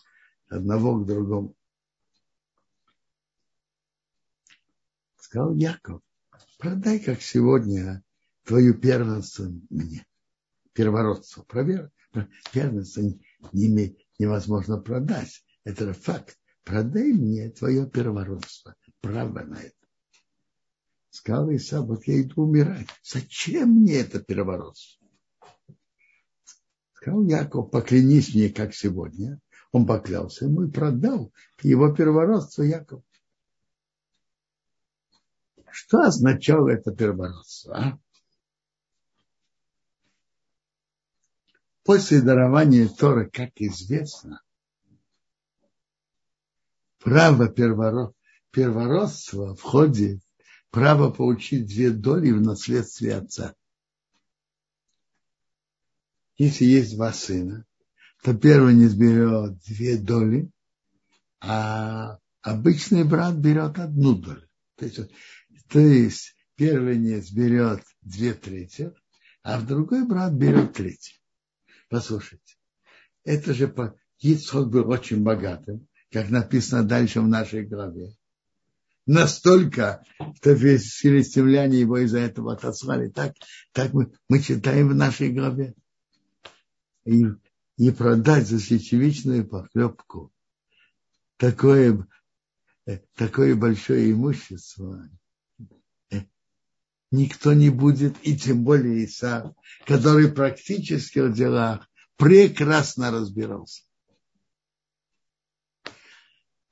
одного 0.49 0.99
к 0.99 1.05
другому. 1.05 1.55
Сказал 5.17 5.55
Яков, 5.55 6.01
продай, 6.57 6.99
как 6.99 7.21
сегодня, 7.21 8.03
твою 8.43 8.79
первенство 8.79 9.51
мне, 9.69 10.05
первородство. 10.73 11.43
Провер, 11.43 11.91
первенство 12.53 13.01
не, 13.51 13.97
невозможно 14.19 14.77
продать. 14.77 15.43
Это 15.63 15.93
факт. 15.93 16.37
Продай 16.63 17.11
мне 17.11 17.49
твое 17.49 17.87
первородство. 17.87 18.75
Право 19.01 19.41
на 19.43 19.55
это. 19.61 19.75
Сказал 21.09 21.49
Иса, 21.49 21.81
вот 21.81 22.05
я 22.07 22.21
иду 22.21 22.43
умирать. 22.43 22.87
Зачем 23.03 23.69
мне 23.69 23.95
это 23.95 24.19
первородство? 24.19 25.07
Сказал 26.93 27.23
Яков, 27.27 27.71
поклянись 27.71 28.33
мне, 28.33 28.49
как 28.49 28.73
сегодня. 28.73 29.39
Он 29.75 29.85
поклялся 29.85 30.45
ему 30.45 30.63
и 30.63 30.71
продал 30.71 31.33
его 31.61 31.93
первородство 31.93 32.63
Яков. 32.63 33.03
Что 35.69 36.03
означало 36.03 36.69
это 36.69 36.95
первородство? 36.95 37.75
А? 37.75 37.99
После 41.83 42.21
дарования 42.21 42.87
Торы, 42.87 43.29
как 43.29 43.51
известно, 43.57 44.41
право 46.99 47.49
первородства 48.51 49.57
входит 49.57 50.21
право 50.69 51.11
получить 51.11 51.67
две 51.67 51.89
доли 51.89 52.31
в 52.31 52.39
наследстве 52.39 53.15
отца. 53.15 53.53
Если 56.37 56.63
есть 56.63 56.95
два 56.95 57.11
сына, 57.11 57.65
то 58.25 58.33
первый 58.33 58.73
не 58.73 58.87
берет 58.87 59.59
две 59.67 59.97
доли, 59.97 60.49
а 61.39 62.17
обычный 62.41 63.03
брат 63.03 63.35
берет 63.35 63.77
одну 63.77 64.15
долю. 64.15 64.49
То 64.77 64.85
есть, 64.85 64.99
то 65.69 65.79
есть 65.79 66.35
первенец 66.55 67.31
берет 67.31 67.83
две 68.01 68.33
трети, 68.33 68.91
а 69.43 69.61
другой 69.61 70.07
брат 70.07 70.33
берет 70.33 70.73
треть. 70.73 71.21
Послушайте, 71.87 72.55
это 73.23 73.53
же 73.53 73.71
Ицхок 74.17 74.71
был 74.71 74.89
очень 74.89 75.21
богатым, 75.21 75.87
как 76.11 76.31
написано 76.31 76.83
дальше 76.83 77.21
в 77.21 77.27
нашей 77.27 77.63
главе. 77.63 78.15
Настолько, 79.05 80.03
что 80.37 80.53
весь 80.53 80.97
филистимляне 80.97 81.79
его 81.79 81.99
из-за 81.99 82.21
этого 82.21 82.53
отослали. 82.53 83.07
Так, 83.07 83.35
так 83.71 83.93
мы, 83.93 84.11
мы 84.29 84.41
читаем 84.41 84.89
в 84.89 84.95
нашей 84.95 85.31
главе. 85.31 85.75
И, 87.05 87.23
и 87.77 87.91
продать 87.91 88.47
за 88.47 88.59
сечевичную 88.59 89.47
похлебку 89.47 90.31
такое, 91.37 92.07
э, 92.85 92.99
такое 93.15 93.55
большое 93.55 94.11
имущество 94.11 95.09
э, 96.11 96.21
никто 97.11 97.53
не 97.53 97.69
будет, 97.69 98.15
и 98.23 98.37
тем 98.37 98.63
более 98.63 99.05
Исаак, 99.05 99.53
который 99.85 100.31
практически 100.31 101.19
в 101.19 101.33
делах 101.33 101.87
прекрасно 102.17 103.11
разбирался. 103.11 103.83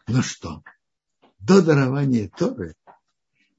Ну 0.07 0.21
что, 0.21 0.63
до 1.39 1.61
дарования 1.61 2.29
Торы 2.29 2.75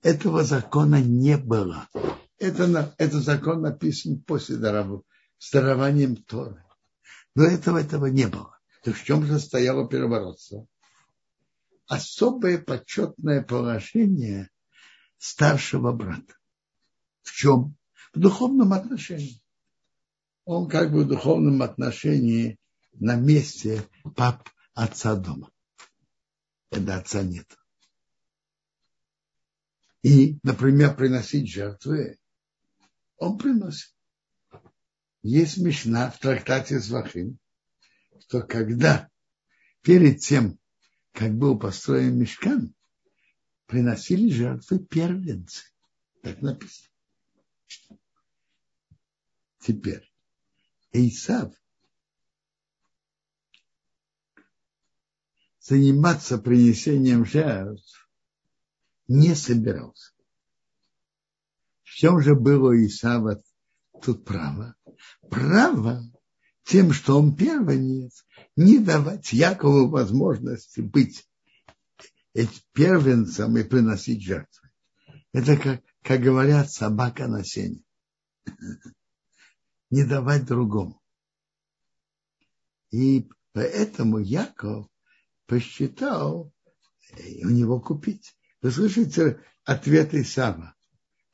этого 0.02 0.44
закона 0.44 1.00
не 1.00 1.38
было. 1.38 1.88
Это, 2.38 2.94
это 2.98 3.20
закон 3.20 3.62
написан 3.62 4.20
после 4.20 4.56
дарования, 4.56 5.02
с 5.38 5.50
дарованием 5.50 6.16
Торы. 6.16 6.62
Но 7.34 7.44
этого 7.44 7.78
этого 7.78 8.06
не 8.06 8.26
было. 8.26 8.58
Так 8.82 8.96
в 8.96 9.04
чем 9.04 9.24
же 9.26 9.38
стояло 9.38 9.88
первородство? 9.88 10.66
особое 11.86 12.58
почетное 12.58 13.42
положение 13.42 14.50
старшего 15.18 15.92
брата. 15.92 16.34
В 17.22 17.32
чем? 17.32 17.76
В 18.12 18.20
духовном 18.20 18.72
отношении. 18.72 19.42
Он 20.44 20.68
как 20.68 20.92
бы 20.92 21.04
в 21.04 21.08
духовном 21.08 21.62
отношении 21.62 22.58
на 22.92 23.16
месте 23.16 23.82
пап 24.14 24.48
отца 24.74 25.16
дома. 25.16 25.50
Когда 26.70 26.98
отца 26.98 27.22
нет. 27.22 27.46
И, 30.02 30.38
например, 30.42 30.94
приносить 30.96 31.50
жертвы, 31.50 32.18
он 33.16 33.38
приносит. 33.38 33.93
Есть 35.24 35.56
мечна 35.56 36.10
в 36.10 36.18
трактате 36.18 36.78
Звахим, 36.78 37.38
что 38.20 38.42
когда 38.42 39.08
перед 39.80 40.20
тем, 40.20 40.58
как 41.12 41.32
был 41.32 41.58
построен 41.58 42.18
мешкан, 42.18 42.74
приносили 43.64 44.30
жертвы 44.30 44.80
первенцы. 44.80 45.64
Так 46.22 46.42
написано. 46.42 46.90
Теперь, 49.60 50.12
Исав 50.92 51.54
заниматься 55.58 56.36
принесением 56.36 57.24
жертв 57.24 58.10
не 59.08 59.34
собирался. 59.34 60.12
В 61.82 61.88
чем 61.92 62.20
же 62.20 62.34
было 62.34 62.76
Исава 62.86 63.42
тут 64.02 64.26
право? 64.26 64.76
Право 65.30 66.02
тем, 66.64 66.92
что 66.92 67.18
он 67.18 67.36
первенец, 67.36 68.24
не 68.56 68.78
давать 68.78 69.32
Якову 69.32 69.88
возможности 69.88 70.80
быть 70.80 71.26
первенцем 72.72 73.56
и 73.56 73.62
приносить 73.62 74.22
жертвы. 74.22 74.70
Это 75.32 75.56
как, 75.56 75.82
как 76.02 76.20
говорят, 76.20 76.70
собака 76.70 77.26
на 77.26 77.44
сене. 77.44 77.82
Не 79.90 80.04
давать 80.04 80.46
другому. 80.46 81.00
И 82.90 83.28
поэтому 83.52 84.18
Яков 84.18 84.88
посчитал 85.46 86.52
у 87.42 87.48
него 87.48 87.80
купить. 87.80 88.36
Вы 88.62 88.70
слышите 88.70 89.40
ответ 89.64 90.14
Исава? 90.14 90.74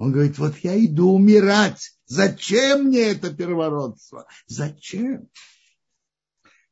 Он 0.00 0.12
говорит, 0.12 0.38
вот 0.38 0.56
я 0.60 0.82
иду 0.82 1.12
умирать. 1.12 1.94
Зачем 2.06 2.84
мне 2.84 3.10
это 3.10 3.34
первородство? 3.34 4.26
Зачем? 4.46 5.28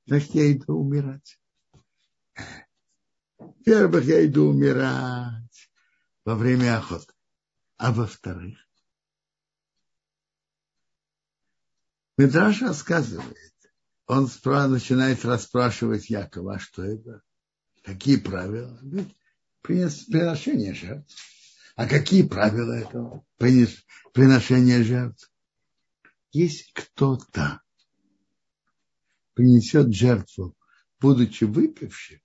Значит, 0.07 0.35
я 0.35 0.51
иду 0.51 0.79
умирать. 0.79 1.39
Во-первых, 3.37 4.07
я 4.07 4.25
иду 4.25 4.49
умирать 4.49 5.71
во 6.25 6.37
время 6.37 6.79
охоты. 6.79 7.13
А 7.77 7.93
во-вторых, 7.93 8.57
Медраж 12.17 12.63
рассказывает, 12.63 13.53
он 14.07 14.31
начинает 14.45 15.23
расспрашивать 15.27 16.09
Якова, 16.09 16.55
а 16.55 16.59
что 16.59 16.83
это? 16.83 17.21
Какие 17.85 18.17
правила? 18.17 18.79
Говорит, 18.81 19.15
приношение 19.61 20.73
жертв. 20.73 21.38
А 21.79 21.87
какие 21.87 22.25
правила 22.25 22.73
этого 22.73 23.25
приношения 23.37 24.83
жертв? 24.83 25.31
Есть 26.33 26.73
кто-то, 26.73 27.63
принесет 29.35 29.95
жертву, 29.95 30.57
будучи 30.99 31.45
выпившим, 31.45 32.19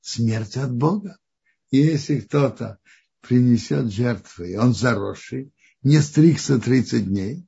смерть 0.00 0.56
от 0.56 0.74
Бога. 0.74 1.18
Если 1.70 2.20
кто-то 2.20 2.78
принесет 3.20 3.92
жертву, 3.92 4.44
и 4.44 4.56
он 4.56 4.72
заросший, 4.72 5.52
не 5.82 6.00
стригся 6.00 6.58
30 6.58 7.06
дней, 7.06 7.46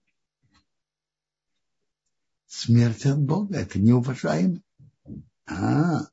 смерть 2.46 3.06
от 3.06 3.22
Бога, 3.22 3.56
это 3.56 3.78
неуважаемо. 3.78 4.60
А, 5.46 6.10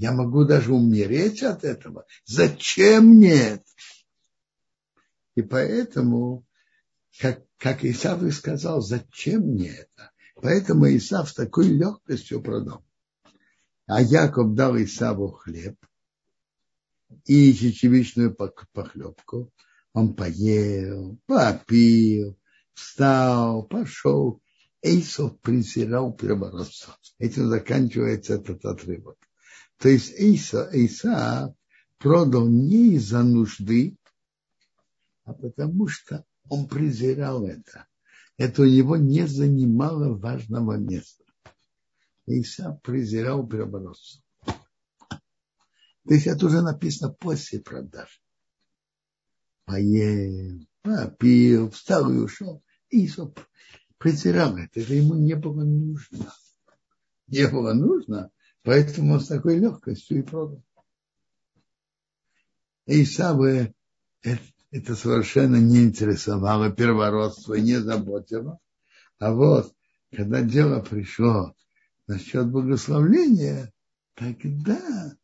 я 0.00 0.12
могу 0.12 0.46
даже 0.46 0.72
умереть 0.72 1.42
от 1.42 1.62
этого. 1.62 2.06
Зачем 2.24 3.20
нет? 3.20 3.62
И 5.34 5.42
поэтому, 5.42 6.46
как, 7.18 7.44
как 7.58 7.84
Исав 7.84 8.22
и 8.22 8.30
сказал, 8.30 8.80
зачем 8.80 9.42
мне 9.42 9.68
это? 9.68 10.10
Поэтому 10.36 10.86
Исав 10.86 11.28
с 11.28 11.34
такой 11.34 11.68
легкостью 11.68 12.40
продал. 12.40 12.82
А 13.86 14.00
Яков 14.00 14.54
дал 14.54 14.74
Исаву 14.78 15.32
хлеб 15.32 15.76
и 17.26 17.52
чечевичную 17.52 18.34
похлебку. 18.34 19.52
Он 19.92 20.14
поел, 20.14 21.18
попил, 21.26 22.38
встал, 22.72 23.64
пошел. 23.64 24.40
Эйсов 24.80 25.38
презирал 25.40 26.14
первородство. 26.14 26.96
Этим 27.18 27.50
заканчивается 27.50 28.36
этот 28.36 28.64
отрывок. 28.64 29.18
То 29.80 29.88
есть 29.88 30.10
Иса, 30.10 30.68
Иса 30.74 31.54
продал 31.96 32.46
не 32.48 32.96
из-за 32.96 33.22
нужды, 33.22 33.96
а 35.24 35.32
потому 35.32 35.88
что 35.88 36.26
он 36.50 36.68
презирал 36.68 37.46
это. 37.46 37.86
Это 38.36 38.62
у 38.62 38.66
него 38.66 38.98
не 38.98 39.26
занимало 39.26 40.14
важного 40.14 40.76
места. 40.76 41.24
Иса 42.26 42.78
презирал 42.82 43.46
первородство. 43.48 44.22
То 44.44 46.14
есть 46.14 46.26
это 46.26 46.44
уже 46.44 46.60
написано 46.60 47.14
после 47.14 47.60
продажи. 47.60 48.20
Поел, 49.64 50.60
попил, 50.82 51.70
встал 51.70 52.12
и 52.12 52.18
ушел. 52.18 52.62
Иса 52.90 53.32
презирал 53.96 54.58
это. 54.58 54.80
Это 54.80 54.92
ему 54.92 55.14
не 55.14 55.36
было 55.36 55.64
нужно. 55.64 56.34
Не 57.28 57.48
было 57.48 57.72
нужно, 57.72 58.30
Поэтому 58.62 59.14
он 59.14 59.20
с 59.20 59.28
такой 59.28 59.58
легкостью 59.58 60.18
и 60.18 60.22
продал. 60.22 60.62
Исава 62.86 63.72
это 64.22 64.94
совершенно 64.94 65.56
не 65.56 65.84
интересовало, 65.84 66.70
первородство 66.70 67.54
не 67.54 67.80
заботило. 67.80 68.58
А 69.18 69.32
вот, 69.32 69.74
когда 70.12 70.42
дело 70.42 70.80
пришло 70.80 71.54
насчет 72.06 72.48
благословления, 72.48 73.72
тогда, 74.14 75.16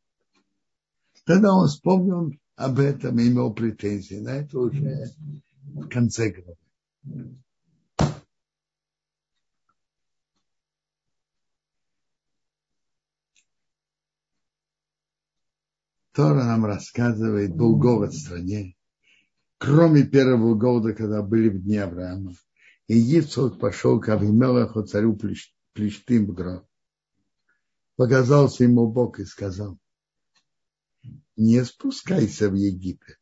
тогда 1.24 1.54
он 1.54 1.68
вспомнил 1.68 2.32
об 2.56 2.78
этом 2.78 3.18
и 3.18 3.28
имел 3.28 3.52
претензии. 3.52 4.16
На 4.16 4.36
это 4.38 4.58
уже 4.58 5.12
в 5.64 5.88
конце 5.88 6.30
главы. 6.30 7.36
Тора 16.16 16.44
нам 16.44 16.64
рассказывает, 16.64 17.54
был 17.54 17.76
голод 17.76 18.14
в 18.14 18.18
стране, 18.18 18.74
кроме 19.58 20.02
первого 20.02 20.54
года, 20.54 20.94
когда 20.94 21.20
были 21.20 21.50
в 21.50 21.62
дни 21.62 21.76
Авраама. 21.76 22.32
И 22.88 22.98
Ицхок 23.18 23.60
пошел 23.60 24.00
к 24.00 24.08
Авимелаху, 24.08 24.82
царю 24.84 25.18
Плештим 25.74 26.28
в 26.28 26.32
гроб. 26.32 26.64
Показался 27.96 28.64
ему 28.64 28.90
Бог 28.90 29.20
и 29.20 29.26
сказал, 29.26 29.78
не 31.36 31.62
спускайся 31.66 32.48
в 32.48 32.54
Египет, 32.54 33.20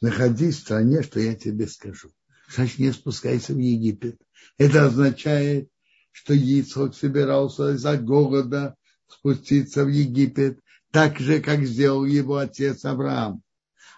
находись 0.00 0.56
в 0.56 0.60
стране, 0.60 1.02
что 1.02 1.20
я 1.20 1.34
тебе 1.34 1.66
скажу. 1.66 2.08
Значит, 2.48 2.78
не 2.78 2.90
спускайся 2.92 3.52
в 3.52 3.58
Египет. 3.58 4.18
Это 4.56 4.86
означает, 4.86 5.68
что 6.10 6.32
Ицхок 6.32 6.94
собирался 6.94 7.74
из-за 7.74 7.98
голода 7.98 8.76
спуститься 9.08 9.84
в 9.84 9.88
Египет, 9.88 10.63
так 10.94 11.18
же, 11.18 11.40
как 11.40 11.64
сделал 11.64 12.04
его 12.04 12.36
отец 12.36 12.84
Авраам. 12.84 13.42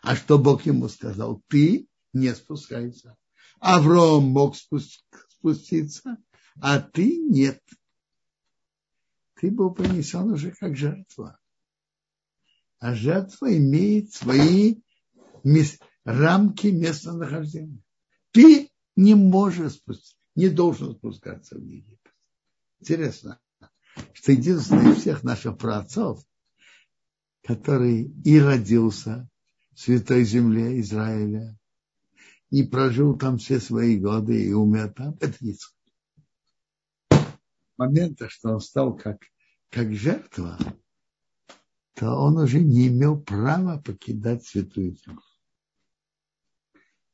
А 0.00 0.16
что 0.16 0.38
Бог 0.38 0.64
ему 0.64 0.88
сказал? 0.88 1.42
Ты 1.46 1.88
не 2.14 2.34
спускайся. 2.34 3.18
Авраам 3.60 4.24
мог 4.24 4.56
спуститься, 4.56 6.16
а 6.58 6.80
ты 6.80 7.18
нет. 7.18 7.62
Ты 9.34 9.50
был 9.50 9.74
принесен 9.74 10.30
уже 10.30 10.52
как 10.52 10.74
жертва. 10.74 11.38
А 12.78 12.94
жертва 12.94 13.54
имеет 13.54 14.14
свои 14.14 14.76
рамки 16.04 16.68
местонахождения. 16.68 17.82
Ты 18.30 18.70
не 18.96 19.14
можешь 19.14 19.74
спуститься, 19.74 20.16
не 20.34 20.48
должен 20.48 20.94
спускаться 20.94 21.58
в 21.58 21.62
Египет. 21.62 22.14
Интересно, 22.80 23.38
что 24.14 24.32
единственный 24.32 24.92
из 24.92 25.00
всех 25.00 25.24
наших 25.24 25.58
праотцов, 25.58 26.24
который 27.46 28.02
и 28.24 28.40
родился 28.40 29.28
в 29.72 29.80
святой 29.80 30.24
земле 30.24 30.80
Израиля, 30.80 31.56
и 32.50 32.64
прожил 32.64 33.16
там 33.16 33.38
все 33.38 33.60
свои 33.60 33.98
годы 33.98 34.44
и 34.44 34.52
умер 34.52 34.92
там, 34.96 35.16
это 35.20 35.36
Ицхак. 35.40 35.74
Момента, 37.76 38.28
что 38.28 38.54
он 38.54 38.60
стал 38.60 38.96
как, 38.96 39.18
как 39.70 39.94
жертва, 39.94 40.58
то 41.94 42.10
он 42.16 42.38
уже 42.38 42.60
не 42.60 42.88
имел 42.88 43.20
права 43.20 43.80
покидать 43.80 44.44
святую 44.44 44.96
землю. 44.96 45.22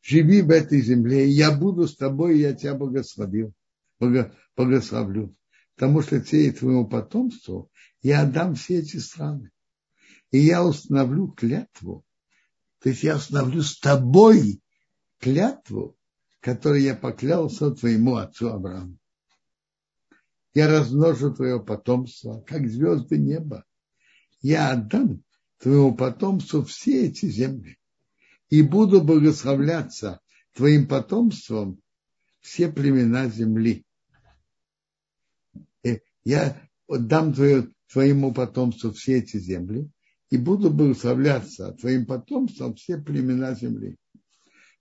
Живи 0.00 0.42
в 0.42 0.50
этой 0.50 0.80
земле, 0.80 1.28
я 1.28 1.56
буду 1.56 1.86
с 1.86 1.96
тобой, 1.96 2.38
я 2.38 2.54
тебя 2.54 2.74
благословил, 2.74 3.52
благословлю. 4.56 5.36
Потому 5.74 6.02
что 6.02 6.20
тебе 6.20 6.48
и 6.48 6.52
твоему 6.52 6.86
потомству 6.86 7.70
я 8.02 8.22
отдам 8.22 8.54
все 8.54 8.78
эти 8.78 8.96
страны. 8.96 9.52
И 10.32 10.38
я 10.38 10.64
установлю 10.64 11.28
клятву. 11.28 12.04
То 12.80 12.88
есть 12.88 13.04
я 13.04 13.16
установлю 13.16 13.62
с 13.62 13.78
тобой 13.78 14.60
клятву, 15.18 15.96
которой 16.40 16.82
я 16.82 16.96
поклялся 16.96 17.70
твоему 17.70 18.16
отцу 18.16 18.48
Аврааму. 18.48 18.98
Я 20.54 20.68
размножу 20.68 21.32
твое 21.32 21.62
потомство, 21.62 22.40
как 22.46 22.66
звезды 22.66 23.18
неба. 23.18 23.64
Я 24.40 24.72
отдам 24.72 25.22
твоему 25.58 25.94
потомству 25.94 26.64
все 26.64 27.06
эти 27.06 27.26
земли. 27.26 27.78
И 28.48 28.62
буду 28.62 29.02
благословляться 29.02 30.20
твоим 30.54 30.88
потомством 30.88 31.80
все 32.40 32.70
племена 32.70 33.28
земли. 33.28 33.84
И 35.84 36.00
я 36.24 36.60
дам 36.88 37.32
твое, 37.32 37.68
твоему 37.90 38.34
потомству 38.34 38.92
все 38.92 39.18
эти 39.18 39.38
земли 39.38 39.90
и 40.32 40.38
буду 40.38 40.70
благословляться 40.70 41.72
твоим 41.72 42.06
потомством 42.06 42.74
все 42.74 42.96
племена 42.96 43.54
земли 43.54 43.98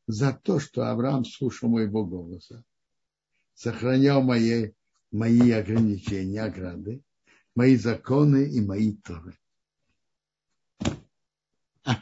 за 0.07 0.31
то, 0.31 0.61
что 0.61 0.89
Авраам 0.89 1.25
слушал 1.25 1.67
моего 1.67 2.05
голоса, 2.05 2.63
сохранял 3.53 4.23
мои, 4.23 4.71
мои 5.11 5.51
ограничения, 5.51 6.41
ограды, 6.41 7.03
мои 7.53 7.75
законы 7.75 8.49
и 8.49 8.61
мои 8.61 8.95
торы. 8.95 9.37
А. 11.83 12.01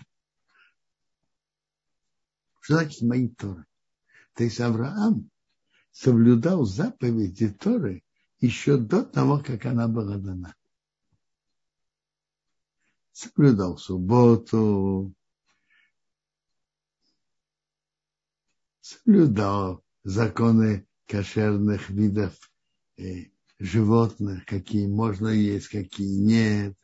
Что 2.59 2.75
значит 2.75 3.01
мои 3.01 3.29
торы? 3.29 3.65
То 4.35 4.43
есть 4.43 4.61
Авраам 4.61 5.31
соблюдал 5.89 6.65
заповеди 6.65 7.49
Торы 7.49 8.03
еще 8.39 8.77
до 8.77 9.03
того, 9.03 9.41
как 9.43 9.65
она 9.65 9.87
была 9.87 10.17
дана. 10.17 10.53
Соблюдал 13.19 13.77
субботу, 13.77 15.13
соблюдал 18.79 19.83
законы 20.05 20.87
кошерных 21.05 21.89
видов 21.89 22.33
э, 22.95 23.25
животных, 23.57 24.45
какие 24.45 24.87
можно 24.87 25.27
есть, 25.27 25.67
какие 25.67 26.15
нет, 26.15 26.77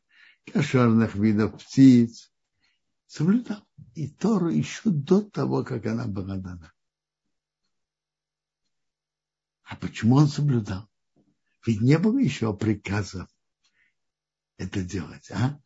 кошерных 0.51 1.15
видов 1.15 1.63
птиц. 1.63 2.33
Соблюдал. 3.07 3.65
И 3.93 4.09
Тору 4.09 4.49
еще 4.49 4.89
до 4.89 5.21
того, 5.21 5.63
как 5.63 5.85
она 5.85 6.05
была 6.05 6.35
дана. 6.35 6.73
А 9.63 9.77
почему 9.77 10.17
он 10.17 10.27
соблюдал? 10.27 10.89
Ведь 11.65 11.79
не 11.79 11.97
было 11.97 12.17
еще 12.17 12.53
приказов 12.53 13.29
это 14.57 14.83
делать, 14.83 15.31
а? 15.31 15.61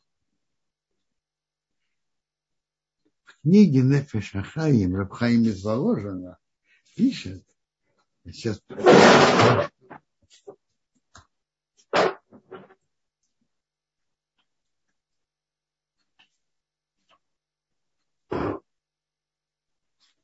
Книге 3.41 3.81
Нефеш 3.81 4.35
Ахаим, 4.35 4.95
Рабхаим 4.95 5.43
из 5.43 5.63
Воложина, 5.63 6.37
пишет, 6.95 7.45
сейчас 8.25 8.61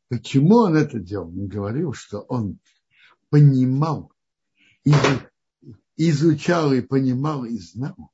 Почему 0.08 0.58
он 0.58 0.78
это 0.78 1.00
делал? 1.00 1.28
Он 1.28 1.48
говорил, 1.48 1.94
что 1.94 2.20
он 2.22 2.60
понимал, 3.30 4.14
изучал 5.98 6.72
и 6.72 6.82
понимал 6.82 7.44
и 7.44 7.58
знал 7.58 8.12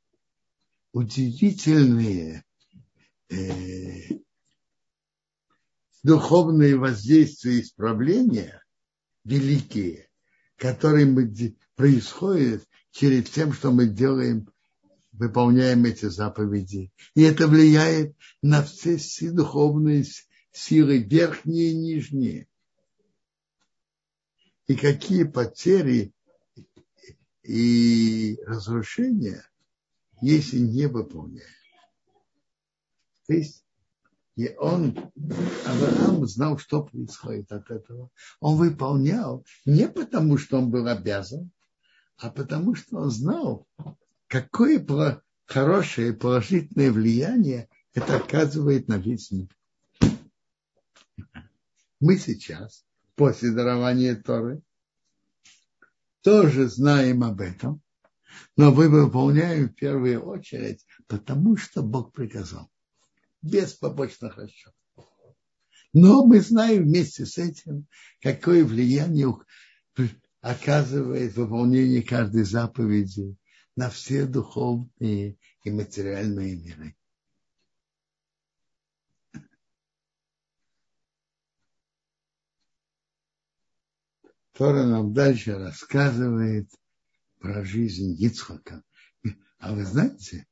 удивительные 0.94 2.44
э, 3.30 4.22
духовные 6.04 6.78
воздействия 6.78 7.58
и 7.58 7.62
исправления 7.62 8.64
великие, 9.24 10.10
которые 10.58 11.06
мы, 11.06 11.32
происходят 11.76 12.68
через 12.92 13.30
тем, 13.30 13.54
что 13.54 13.72
мы 13.72 13.88
делаем, 13.88 14.48
выполняем 15.12 15.86
эти 15.86 16.06
заповеди. 16.06 16.92
И 17.16 17.22
это 17.22 17.48
влияет 17.48 18.16
на 18.42 18.64
все, 18.64 18.98
духовные 19.32 20.06
силы, 20.52 21.00
верхние 21.00 21.72
и 21.72 21.76
нижние. 21.76 22.48
И 24.68 24.76
какие 24.76 25.24
потери 25.24 26.14
и 27.44 28.40
разрушения, 28.46 29.44
если 30.22 30.60
не 30.60 30.88
выполняем. 30.88 31.50
То 33.28 33.34
есть 33.34 33.61
и 34.42 34.56
он, 34.58 34.98
Авраам 35.68 36.26
знал, 36.26 36.58
что 36.58 36.84
происходит 36.84 37.52
от 37.52 37.70
этого. 37.70 38.10
Он 38.40 38.58
выполнял 38.58 39.46
не 39.66 39.88
потому, 39.88 40.40
что 40.40 40.58
он 40.58 40.72
был 40.72 40.88
обязан, 40.88 41.52
а 42.18 42.32
потому, 42.32 42.74
что 42.74 42.98
он 42.98 43.12
знал, 43.12 43.68
какое 44.28 44.84
хорошее 45.46 46.14
положительное 46.14 46.92
влияние 46.92 47.70
это 47.94 48.18
оказывает 48.18 48.88
на 48.88 48.98
весь 48.98 49.30
мир. 49.30 49.50
Мы 52.00 52.18
сейчас, 52.18 52.84
после 53.14 53.52
дарования 53.52 54.16
Торы, 54.16 54.64
тоже 56.22 56.68
знаем 56.68 57.24
об 57.24 57.42
этом, 57.42 57.80
но 58.58 58.74
мы 58.74 58.90
выполняем 58.90 59.70
в 59.70 59.76
первую 59.76 60.22
очередь, 60.26 60.84
потому 61.06 61.58
что 61.58 61.84
Бог 61.84 62.12
приказал 62.12 62.71
без 63.42 63.74
побочных 63.74 64.38
расчетов. 64.38 64.76
Но 65.94 66.26
мы 66.26 66.40
знаем 66.40 66.84
вместе 66.84 67.26
с 67.26 67.38
этим, 67.38 67.88
какое 68.22 68.64
влияние 68.64 69.36
оказывает 70.40 71.36
выполнение 71.36 72.02
каждой 72.02 72.44
заповеди 72.44 73.36
на 73.76 73.90
все 73.90 74.26
духовные 74.26 75.38
и 75.64 75.72
материальные 75.72 76.56
миры. 76.56 76.96
Тора 84.54 84.86
нам 84.86 85.14
дальше 85.14 85.58
рассказывает 85.58 86.70
про 87.40 87.66
жизнь 87.66 88.16
Ицхака. 88.24 88.84
А 89.58 89.74
вы 89.74 89.86
знаете, 89.86 90.48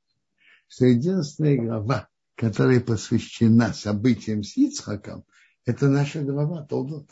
что 0.68 0.86
единственная 0.86 1.58
глава 1.58 2.10
которая 2.40 2.80
посвящена 2.80 3.74
событиям 3.74 4.44
с 4.44 4.56
Ицхаком, 4.56 5.26
это 5.66 5.90
наша 5.90 6.22
глава 6.22 6.66
Толдот. 6.66 7.12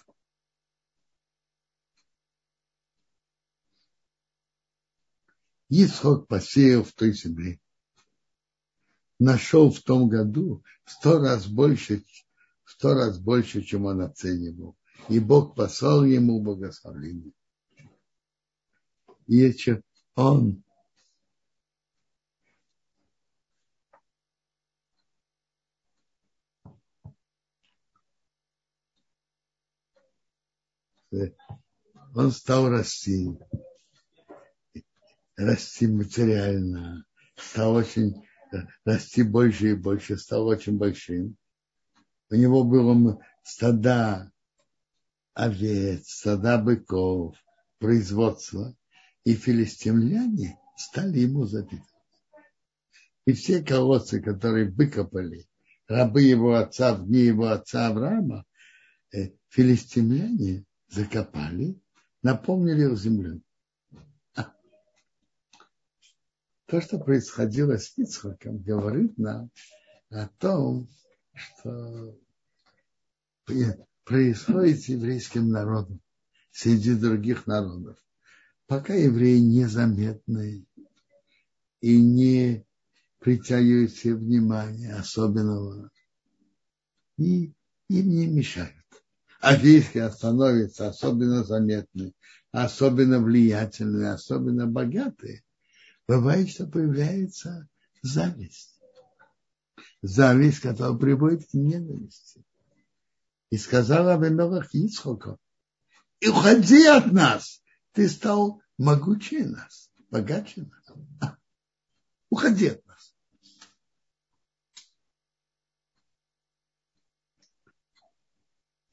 Ицхак 5.68 6.28
посеял 6.28 6.86
в 6.86 6.94
той 6.94 7.12
земле. 7.12 7.60
Нашел 9.20 9.70
в 9.70 9.82
том 9.82 10.08
году 10.08 10.64
в 10.86 10.92
сто 10.92 11.20
раз 11.20 11.46
больше, 11.46 12.06
в 12.64 12.72
сто 12.72 12.94
раз 12.94 13.20
больше, 13.20 13.64
чем 13.64 13.84
он 13.84 14.04
оценивал. 14.04 14.78
И 15.10 15.20
Бог 15.20 15.58
послал 15.58 16.06
ему 16.06 16.42
благословение. 16.42 17.34
И 19.28 19.54
он 20.16 20.64
он 32.16 32.32
стал 32.32 32.70
расти, 32.70 33.30
расти 35.36 35.88
материально, 35.88 37.06
стал 37.36 37.76
очень 37.76 38.16
расти 38.86 39.24
больше 39.24 39.72
и 39.72 39.76
больше, 39.76 40.18
стал 40.18 40.48
очень 40.48 40.78
большим. 40.78 41.36
У 42.30 42.36
него 42.36 42.64
было 42.64 43.20
стада 43.44 44.32
овец, 45.34 46.10
стада 46.10 46.58
быков, 46.58 47.36
производство. 47.80 48.76
И 49.24 49.34
филистимляне 49.36 50.58
стали 50.78 51.20
ему 51.20 51.46
запитывать. 51.46 51.84
И 53.26 53.34
все 53.34 53.62
колодцы, 53.62 54.22
которые 54.22 54.72
выкопали, 54.72 55.48
рабы 55.88 56.22
его 56.22 56.56
отца 56.56 56.96
в 56.96 57.06
дни 57.06 57.20
его 57.20 57.48
отца 57.48 57.88
Авраама, 57.88 58.46
э, 59.12 59.32
филистимляне 59.50 60.64
закопали, 60.90 61.80
наполнили 62.22 62.92
их 62.92 62.98
землей. 62.98 63.42
То, 66.66 66.82
что 66.82 67.00
происходило 67.00 67.78
с 67.78 67.98
Ицхаком, 67.98 68.58
говорит 68.58 69.18
нам 69.18 69.50
о 70.10 70.28
том, 70.28 70.90
что 71.34 72.20
происходит 74.04 74.82
с 74.82 74.90
еврейским 74.90 75.50
народом 75.50 76.02
среди 76.52 76.96
других 76.96 77.48
народов. 77.48 77.98
Пока 78.66 78.94
евреи 78.94 79.40
незаметны 79.40 80.66
и 81.80 82.02
не 82.02 82.66
притягивают 83.20 83.92
все 83.92 84.16
внимание 84.16 84.94
особенного, 84.94 85.90
и 87.18 87.54
им 87.88 88.10
не 88.10 88.28
мешают 88.28 88.77
а 89.40 89.56
если 89.56 90.08
становятся 90.10 90.90
особенно 90.90 91.44
заметны, 91.44 92.14
особенно 92.52 93.20
влиятельны, 93.20 94.08
особенно 94.12 94.68
богатые, 94.68 95.44
бывает, 96.08 96.50
что 96.50 96.66
появляется 96.66 97.68
зависть. 98.02 98.80
Зависть, 100.02 100.60
которая 100.60 100.98
приводит 100.98 101.50
к 101.50 101.54
ненависти. 101.54 102.44
И 103.50 103.58
сказала 103.58 104.14
Авимелах 104.16 104.74
Ицхоку, 104.74 105.40
и 106.20 106.30
уходи 106.30 106.86
от 106.86 107.12
нас, 107.12 107.62
ты 107.94 108.10
стал 108.10 108.62
могучее 108.78 109.48
нас, 109.48 109.92
богаче 110.10 110.64
нас. 110.64 111.36
Уходи 112.30 112.68
от 112.68 112.86
нас. 112.86 113.16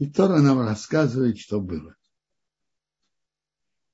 И 0.04 0.06
Тора 0.06 0.42
нам 0.42 0.60
рассказывает, 0.60 1.38
что 1.38 1.62
было. 1.62 1.96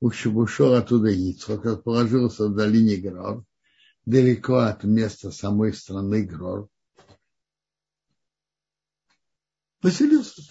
Ушел 0.00 0.74
оттуда 0.74 1.08
Ицхок, 1.08 1.64
расположился 1.64 2.48
в 2.48 2.56
долине 2.56 2.96
Грор, 2.96 3.44
далеко 4.06 4.56
от 4.56 4.82
места 4.82 5.30
самой 5.30 5.72
страны 5.72 6.24
Грор. 6.24 6.68
Поселился. 9.80 10.42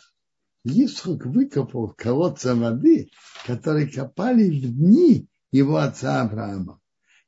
Ицхок 0.64 1.26
выкопал 1.26 1.90
колодца 1.90 2.56
воды, 2.56 3.12
которые 3.46 3.92
копали 3.92 4.62
в 4.62 4.62
дни 4.62 5.28
его 5.52 5.76
отца 5.76 6.22
Авраама. 6.22 6.80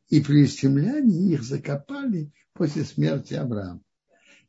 И 0.07 0.23
филистимляне 0.23 1.33
их 1.33 1.43
закопали 1.43 2.31
после 2.53 2.85
смерти 2.85 3.33
Авраама. 3.33 3.81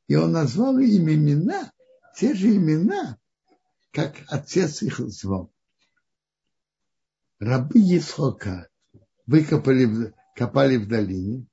И 0.07 0.15
он 0.15 0.31
назвал 0.31 0.79
им 0.79 1.11
имена, 1.11 1.73
те 2.17 2.33
же 2.35 2.55
имена, 2.55 3.19
как 3.93 4.17
отец 4.29 4.83
их 4.83 4.99
звал. 4.99 5.53
Рабы 7.39 7.81
Исхока 7.81 8.69
выкопали, 9.27 10.15
копали 10.35 10.77
в 10.77 10.89
долине 10.89 11.47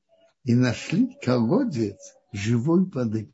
и 0.44 0.56
нашли 0.56 1.18
колодец 1.22 1.98
живой 2.32 2.86
воды. 2.86 3.34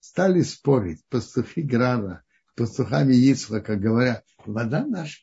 Стали 0.00 0.42
спорить 0.42 1.04
пастухи 1.08 1.62
Грара, 1.62 2.24
пастухами 2.54 3.14
Исхока, 3.14 3.76
говоря, 3.76 4.22
вода 4.44 4.84
наша. 4.86 5.22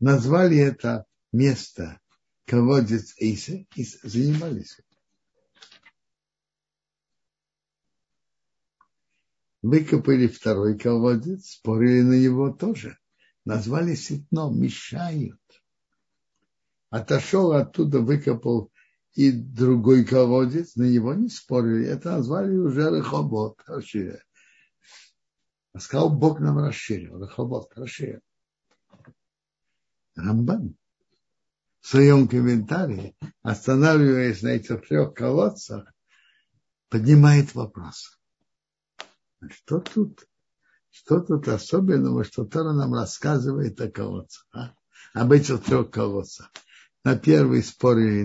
Назвали 0.00 0.58
это 0.58 1.06
место 1.32 2.00
колодец 2.46 3.14
Эйса 3.18 3.64
и 3.76 3.84
занимались 4.02 4.80
Выкопали 9.62 10.26
второй 10.26 10.76
колодец, 10.76 11.52
спорили 11.52 12.02
на 12.02 12.20
него 12.20 12.50
тоже. 12.50 12.98
Назвали 13.44 13.94
ситно, 13.94 14.50
мешают. 14.50 15.40
Отошел 16.90 17.52
оттуда, 17.52 18.00
выкопал 18.00 18.72
и 19.14 19.30
другой 19.30 20.04
колодец, 20.04 20.74
на 20.74 20.84
него 20.84 21.14
не 21.14 21.28
спорили. 21.28 21.86
Это 21.86 22.12
назвали 22.12 22.56
уже 22.56 22.90
Рехобот, 22.90 23.60
расширил. 23.66 24.18
А 25.74 25.80
сказал, 25.80 26.10
Бог 26.10 26.40
нам 26.40 26.58
расширил, 26.58 27.22
Рехобот, 27.22 27.72
расширил. 27.76 28.20
Рамбан 30.16 30.76
в 31.80 31.88
своем 31.88 32.28
комментарии, 32.28 33.16
останавливаясь 33.42 34.42
на 34.42 34.48
этих 34.48 34.86
трех 34.86 35.14
колодцах, 35.14 35.92
поднимает 36.88 37.54
вопрос. 37.54 38.21
Что 39.50 39.80
тут, 39.80 40.28
что 40.90 41.20
тут 41.20 41.48
особенного, 41.48 42.24
что 42.24 42.44
Тора 42.44 42.72
нам 42.72 42.94
рассказывает 42.94 43.80
о 43.80 43.90
колодцах, 43.90 44.46
а? 44.52 44.74
об 45.14 45.32
этих 45.32 45.62
трех 45.64 45.90
колодцах? 45.90 46.50
На 47.04 47.16
первый 47.16 47.62
спорили, 47.62 48.22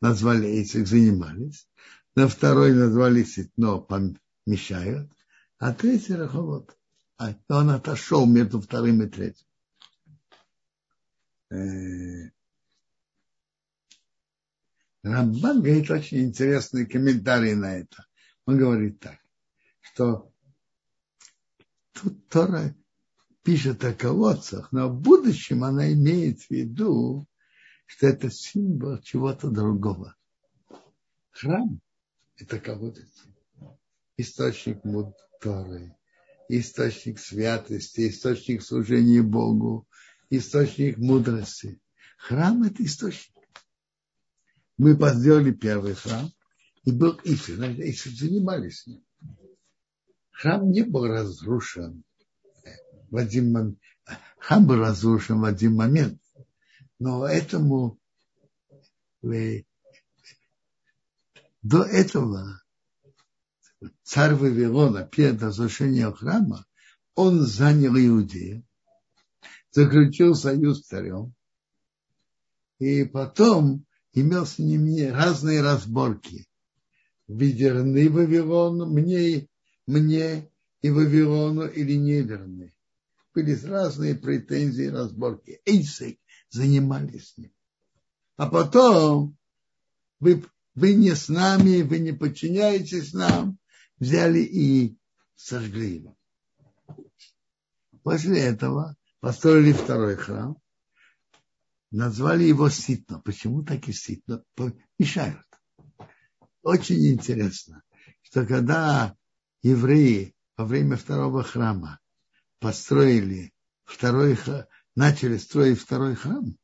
назвали 0.00 0.48
этих, 0.48 0.88
занимались. 0.88 1.68
На 2.16 2.26
второй 2.26 2.74
назвали 2.74 3.22
ситно, 3.22 3.78
помещают. 3.78 5.10
А 5.58 5.72
третий 5.72 6.14
раховод. 6.14 6.76
А 7.18 7.34
он 7.48 7.70
отошел 7.70 8.26
между 8.26 8.60
вторым 8.60 9.02
и 9.02 9.06
третьим. 9.06 9.46
Э, 11.50 12.30
Рамбан 15.02 15.62
говорит 15.62 15.90
очень 15.90 16.24
интересный 16.24 16.86
комментарий 16.86 17.54
на 17.54 17.76
это. 17.78 18.06
Он 18.46 18.58
говорит 18.58 19.00
так, 19.00 19.18
что 19.80 20.29
Тут 21.92 22.28
Тора 22.28 22.74
пишет 23.42 23.84
о 23.84 23.94
колодцах, 23.94 24.70
но 24.72 24.88
в 24.88 25.00
будущем 25.00 25.64
она 25.64 25.92
имеет 25.92 26.40
в 26.42 26.50
виду, 26.50 27.26
что 27.86 28.06
это 28.06 28.30
символ 28.30 28.98
чего-то 28.98 29.50
другого. 29.50 30.14
Храм– 31.30 31.80
это 32.36 32.58
колодец, 32.58 33.10
источник 34.16 34.82
Торы, 35.40 35.96
источник 36.48 37.18
святости, 37.18 38.08
источник 38.08 38.62
служения 38.62 39.22
Богу, 39.22 39.88
источник 40.28 40.98
мудрости. 40.98 41.80
Храм– 42.18 42.62
это 42.64 42.84
источник. 42.84 43.34
Мы 44.76 44.94
сделали 45.14 45.52
первый 45.52 45.94
храм, 45.94 46.30
и 46.84 46.92
был 46.92 47.18
Ифи, 47.24 47.52
и 47.52 47.92
занимались 47.92 48.82
с 48.82 48.86
ним 48.86 49.04
храм 50.40 50.70
не 50.70 50.82
был 50.82 51.06
разрушен 51.06 52.02
в 53.10 53.16
один 53.16 53.52
момент. 53.52 53.78
Храм 54.38 54.66
был 54.66 54.76
разрушен 54.76 55.40
в 55.40 55.44
один 55.44 55.74
момент. 55.74 56.20
Но 56.98 57.26
этому 57.26 57.98
э, 59.22 59.62
до 61.62 61.82
этого 61.84 62.62
царь 64.02 64.34
Вавилона 64.34 65.04
перед 65.04 65.42
разрушением 65.42 66.14
храма, 66.14 66.64
он 67.14 67.42
занял 67.42 67.94
Иудею, 67.96 68.64
заключил 69.70 70.34
союз 70.34 70.80
с 70.80 70.86
царем, 70.86 71.34
и 72.78 73.04
потом 73.04 73.84
имел 74.12 74.46
с 74.46 74.58
ними 74.58 75.02
разные 75.02 75.60
разборки 75.60 76.46
вы 77.30 77.52
верны 77.52 78.10
Вавилону, 78.10 78.86
мне, 78.86 79.46
мне 79.90 80.48
и 80.82 80.90
Вавилону 80.90 81.66
или 81.66 81.94
не 81.94 82.22
верны. 82.22 82.72
Были 83.34 83.54
разные 83.66 84.14
претензии, 84.14 84.86
разборки. 84.86 85.60
Эйсек 85.66 86.18
занимались 86.48 87.30
с 87.30 87.38
ним. 87.38 87.52
А 88.36 88.46
потом 88.46 89.36
вы, 90.20 90.44
вы 90.74 90.94
не 90.94 91.14
с 91.14 91.28
нами, 91.28 91.82
вы 91.82 91.98
не 91.98 92.12
подчиняетесь 92.12 93.12
нам, 93.12 93.58
взяли 93.98 94.40
и 94.40 94.96
сожгли 95.34 95.96
его. 95.96 96.16
После 98.02 98.40
этого 98.40 98.96
построили 99.20 99.72
второй 99.72 100.16
храм, 100.16 100.56
назвали 101.90 102.44
его 102.44 102.70
Ситно. 102.70 103.20
Почему 103.20 103.62
так 103.62 103.88
и 103.88 103.92
Ситно? 103.92 104.42
Мешают. 104.98 105.46
Очень 106.62 107.06
интересно, 107.08 107.82
что 108.22 108.46
когда 108.46 109.16
евреи 109.62 110.34
во 110.56 110.64
время 110.64 110.96
второго 110.96 111.42
храма 111.42 112.00
построили 112.58 113.52
второй 113.84 114.36
начали 114.94 115.36
строить 115.38 115.80
второй 115.80 116.14
храм, 116.14 116.56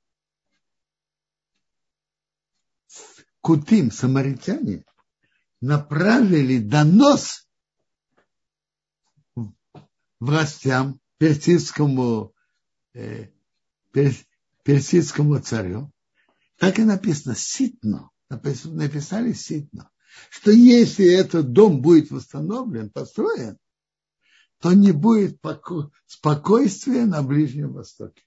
Кутим, 3.41 3.93
самаритяне, 3.93 4.85
направили 5.61 6.59
донос 6.59 7.49
властям, 10.19 11.01
персидскому, 11.19 12.35
э, 12.93 13.31
персидскому 14.65 15.39
царю. 15.39 15.93
Так 16.57 16.81
и 16.81 16.83
написано 16.83 17.37
ситно 17.37 18.11
написали 18.29 19.33
ситно, 19.33 19.91
что 20.31 20.51
если 20.51 21.07
этот 21.07 21.53
дом 21.53 21.81
будет 21.81 22.11
восстановлен, 22.11 22.91
построен, 22.91 23.59
то 24.61 24.73
не 24.73 24.93
будет 24.93 25.39
спокойствия 26.07 27.07
на 27.07 27.23
Ближнем 27.23 27.73
Востоке. 27.73 28.23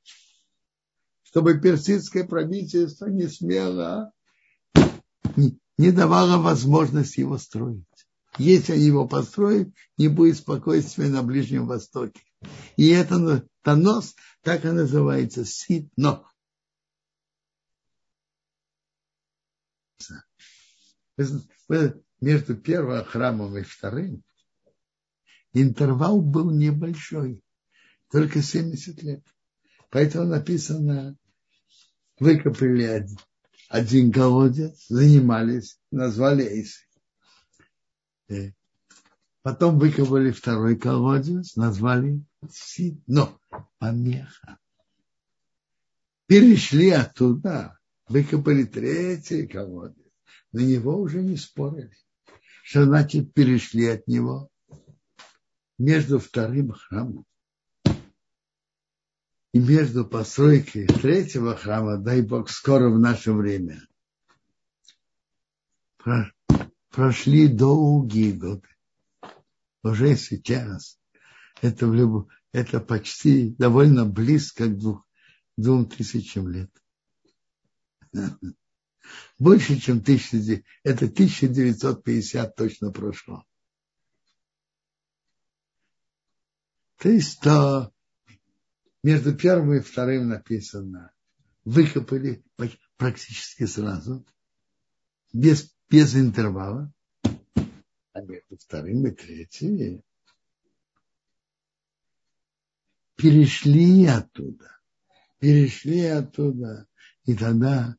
Чтобы 1.24 1.60
персидское 1.60 2.24
правительство 2.24 3.08
не 3.08 3.28
смело, 3.28 4.12
не 5.36 5.92
давало 5.92 6.42
возможности 6.42 7.22
его 7.22 7.38
строить. 7.38 7.86
Если 8.38 8.74
они 8.74 8.86
его 8.86 9.08
построят, 9.08 9.70
не 9.98 10.08
будет 10.08 10.38
спокойствия 10.38 11.08
на 11.08 11.24
Ближнем 11.24 11.68
Востоке. 11.68 12.22
И 12.78 12.88
это 12.90 13.46
донос 13.64 14.16
так 14.42 14.66
и 14.66 14.70
называется 14.70 15.46
ситно. 15.46 16.26
Между 22.20 22.56
первым 22.56 23.04
храмом 23.06 23.58
и 23.58 23.64
вторым 23.64 24.24
интервал 25.54 26.22
был 26.22 26.52
небольшой, 26.52 27.44
только 28.12 28.42
70 28.42 29.02
лет. 29.04 29.24
Поэтому 29.90 30.26
написано, 30.26 31.18
выкопали 32.20 32.84
один, 32.84 33.18
один 33.70 34.12
колодец, 34.12 34.86
занимались, 34.88 35.80
назвали 35.92 36.44
Эйсы. 36.44 36.86
Э, 38.30 38.52
потом 39.42 39.80
выкопали 39.80 40.32
второй 40.32 40.78
колодец, 40.78 41.56
назвали 41.56 42.24
Сид, 42.52 43.02
но 43.08 43.40
помеха. 43.80 44.60
Перешли 46.28 46.92
оттуда, 46.92 47.80
выкопали 48.08 48.64
третий 48.66 49.48
колодец 49.48 50.09
на 50.52 50.60
него 50.60 50.98
уже 51.00 51.22
не 51.22 51.38
спорили. 51.38 51.96
Что 52.64 52.86
значит 52.86 53.34
перешли 53.34 53.88
от 53.88 54.08
него 54.08 54.50
между 55.78 56.20
вторым 56.20 56.72
храмом 56.72 57.26
и 59.54 59.60
между 59.60 60.06
постройкой 60.06 60.86
третьего 60.86 61.56
храма, 61.56 61.98
дай 61.98 62.22
Бог, 62.22 62.50
скоро 62.50 62.90
в 62.90 63.00
наше 63.00 63.34
время, 63.34 63.82
прошли 66.90 67.48
долгие 67.48 68.32
годы. 68.32 68.68
Уже 69.84 70.16
сейчас 70.16 71.00
это, 71.62 71.88
в 71.88 71.94
люб... 71.94 72.30
это 72.52 72.80
почти 72.80 73.56
довольно 73.56 74.06
близко 74.06 74.68
к 74.68 74.78
двух, 74.78 75.08
двум 75.58 75.90
тысячам 75.90 76.50
лет. 76.50 76.72
Больше, 79.38 79.80
чем 79.80 79.98
1000, 79.98 80.64
это 80.84 81.06
1950 81.06 82.56
точно 82.56 82.92
прошло. 82.92 83.44
То 86.98 87.10
есть 87.10 87.40
то 87.40 87.94
между 89.04 89.36
первым 89.36 89.76
и 89.76 89.80
вторым 89.80 90.30
написано, 90.30 91.12
выкопали 91.64 92.44
практически 92.98 93.66
сразу, 93.66 94.26
без, 95.32 95.74
без 95.90 96.16
интервала, 96.16 96.92
а 98.14 98.22
между 98.22 98.58
вторым 98.58 99.08
и 99.08 99.12
третьим. 99.12 100.04
Перешли 103.16 104.06
оттуда, 104.06 104.80
перешли 105.40 106.06
оттуда, 106.06 106.88
и 107.26 107.36
тогда 107.36 107.96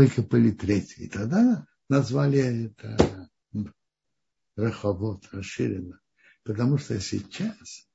выкопали 0.00 0.50
третий. 0.50 1.04
И 1.04 1.08
тогда 1.08 1.66
назвали 1.90 2.66
это 2.66 3.28
Раховод, 4.56 5.28
расширенно. 5.30 6.00
Потому 6.42 6.78
что 6.78 6.98
сейчас 7.00 7.86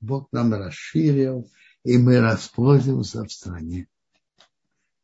Бог 0.00 0.28
нам 0.32 0.52
расширил, 0.52 1.48
и 1.84 1.96
мы 1.96 2.18
расплодимся 2.18 3.22
в 3.22 3.32
стране. 3.32 3.88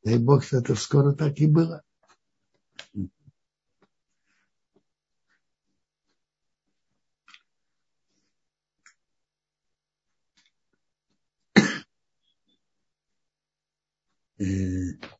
Дай 0.02 0.18
Бог, 0.18 0.44
что 0.44 0.58
это 0.58 0.74
скоро 0.74 1.12
так 1.12 1.38
и 1.38 1.46
было. 1.46 1.82
Uh... 14.42 15.19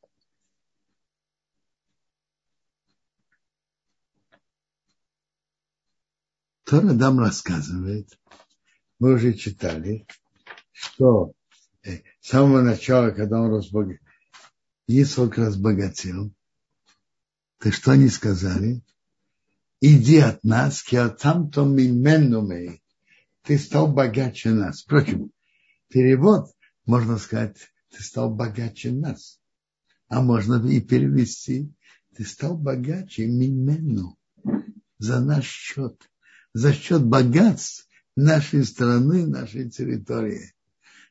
Тора 6.71 6.93
Дам 6.93 7.19
рассказывает, 7.19 8.17
мы 9.01 9.15
уже 9.15 9.33
читали, 9.33 10.07
что 10.71 11.33
э, 11.83 12.03
с 12.21 12.29
самого 12.29 12.63
начала, 12.63 13.11
когда 13.11 13.41
он 13.41 13.53
разбогател, 13.53 14.07
Исхак 14.87 15.37
разбогател, 15.37 16.33
то 17.59 17.73
что 17.73 17.91
они 17.91 18.09
сказали? 18.09 18.85
Иди 19.81 20.19
от 20.19 20.45
нас, 20.45 20.85
там 21.21 21.51
то 21.51 21.65
мименумей. 21.65 22.85
Ты 23.43 23.59
стал 23.59 23.93
богаче 23.93 24.51
нас. 24.51 24.83
Впрочем, 24.83 25.33
перевод, 25.89 26.55
можно 26.87 27.19
сказать, 27.19 27.57
ты 27.91 28.01
стал 28.05 28.33
богаче 28.33 28.93
нас. 28.93 29.41
А 30.07 30.23
можно 30.23 30.65
и 30.69 30.81
перевести, 30.81 31.75
ты 32.15 32.25
стал 32.25 32.57
богаче 32.57 33.27
мимену 33.27 34.17
за 34.99 35.19
наш 35.19 35.51
счет 35.51 36.10
за 36.53 36.73
счет 36.73 37.05
богатств 37.05 37.89
нашей 38.17 38.65
страны, 38.65 39.27
нашей 39.27 39.71
территории. 39.71 40.55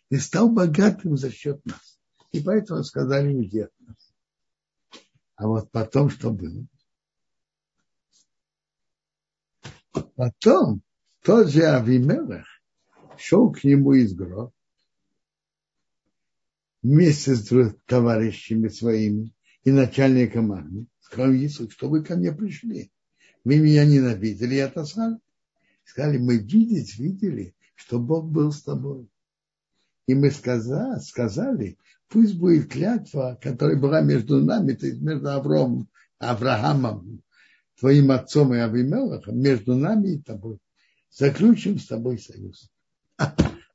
И 0.10 0.18
стал 0.18 0.50
богатым 0.50 1.18
за 1.18 1.32
счет 1.32 1.64
нас. 1.66 2.00
И 2.32 2.42
поэтому 2.42 2.84
сказали 2.84 3.34
нас. 3.80 4.14
А 5.36 5.48
вот 5.48 5.72
потом 5.72 6.10
что 6.10 6.32
было? 6.32 6.66
Потом 10.16 10.82
тот 11.22 11.50
же 11.50 11.64
Авимелах 11.64 12.46
шел 13.18 13.52
к 13.52 13.64
нему 13.64 13.94
из 13.94 14.14
гроб 14.14 14.54
вместе 16.82 17.36
с 17.36 17.76
товарищами 17.86 18.68
своими 18.68 19.34
и 19.64 19.72
начальником 19.72 20.52
армии. 20.52 20.88
Сказал 21.00 21.34
Иисус, 21.34 21.72
что 21.74 21.90
вы 21.90 22.04
ко 22.04 22.16
мне 22.16 22.32
пришли. 22.32 22.92
Вы 23.44 23.58
меня 23.60 23.86
ненавидели 23.86 24.56
и 24.56 24.60
отослали. 24.60 25.18
Сказали, 25.90 26.20
мы 26.20 26.38
видеть, 26.38 27.00
видели, 27.00 27.56
что 27.74 28.00
Бог 28.00 28.30
был 28.30 28.52
с 28.52 28.62
тобой. 28.62 29.10
И 30.06 30.14
мы 30.14 30.30
сказали, 30.30 31.00
сказали, 31.00 31.80
пусть 32.10 32.38
будет 32.38 32.72
клятва, 32.72 33.40
которая 33.42 33.76
была 33.76 34.02
между 34.02 34.40
нами, 34.40 34.74
то 34.74 34.86
есть 34.86 35.02
между 35.02 35.32
Авром, 35.32 35.90
Авраамом, 36.20 37.24
твоим 37.80 38.12
отцом 38.12 38.54
и 38.54 38.60
Авимелахом, 38.60 39.40
между 39.40 39.76
нами 39.76 40.10
и 40.10 40.22
тобой. 40.22 40.60
Заключим 41.10 41.80
с 41.80 41.88
тобой 41.88 42.20
союз. 42.20 42.70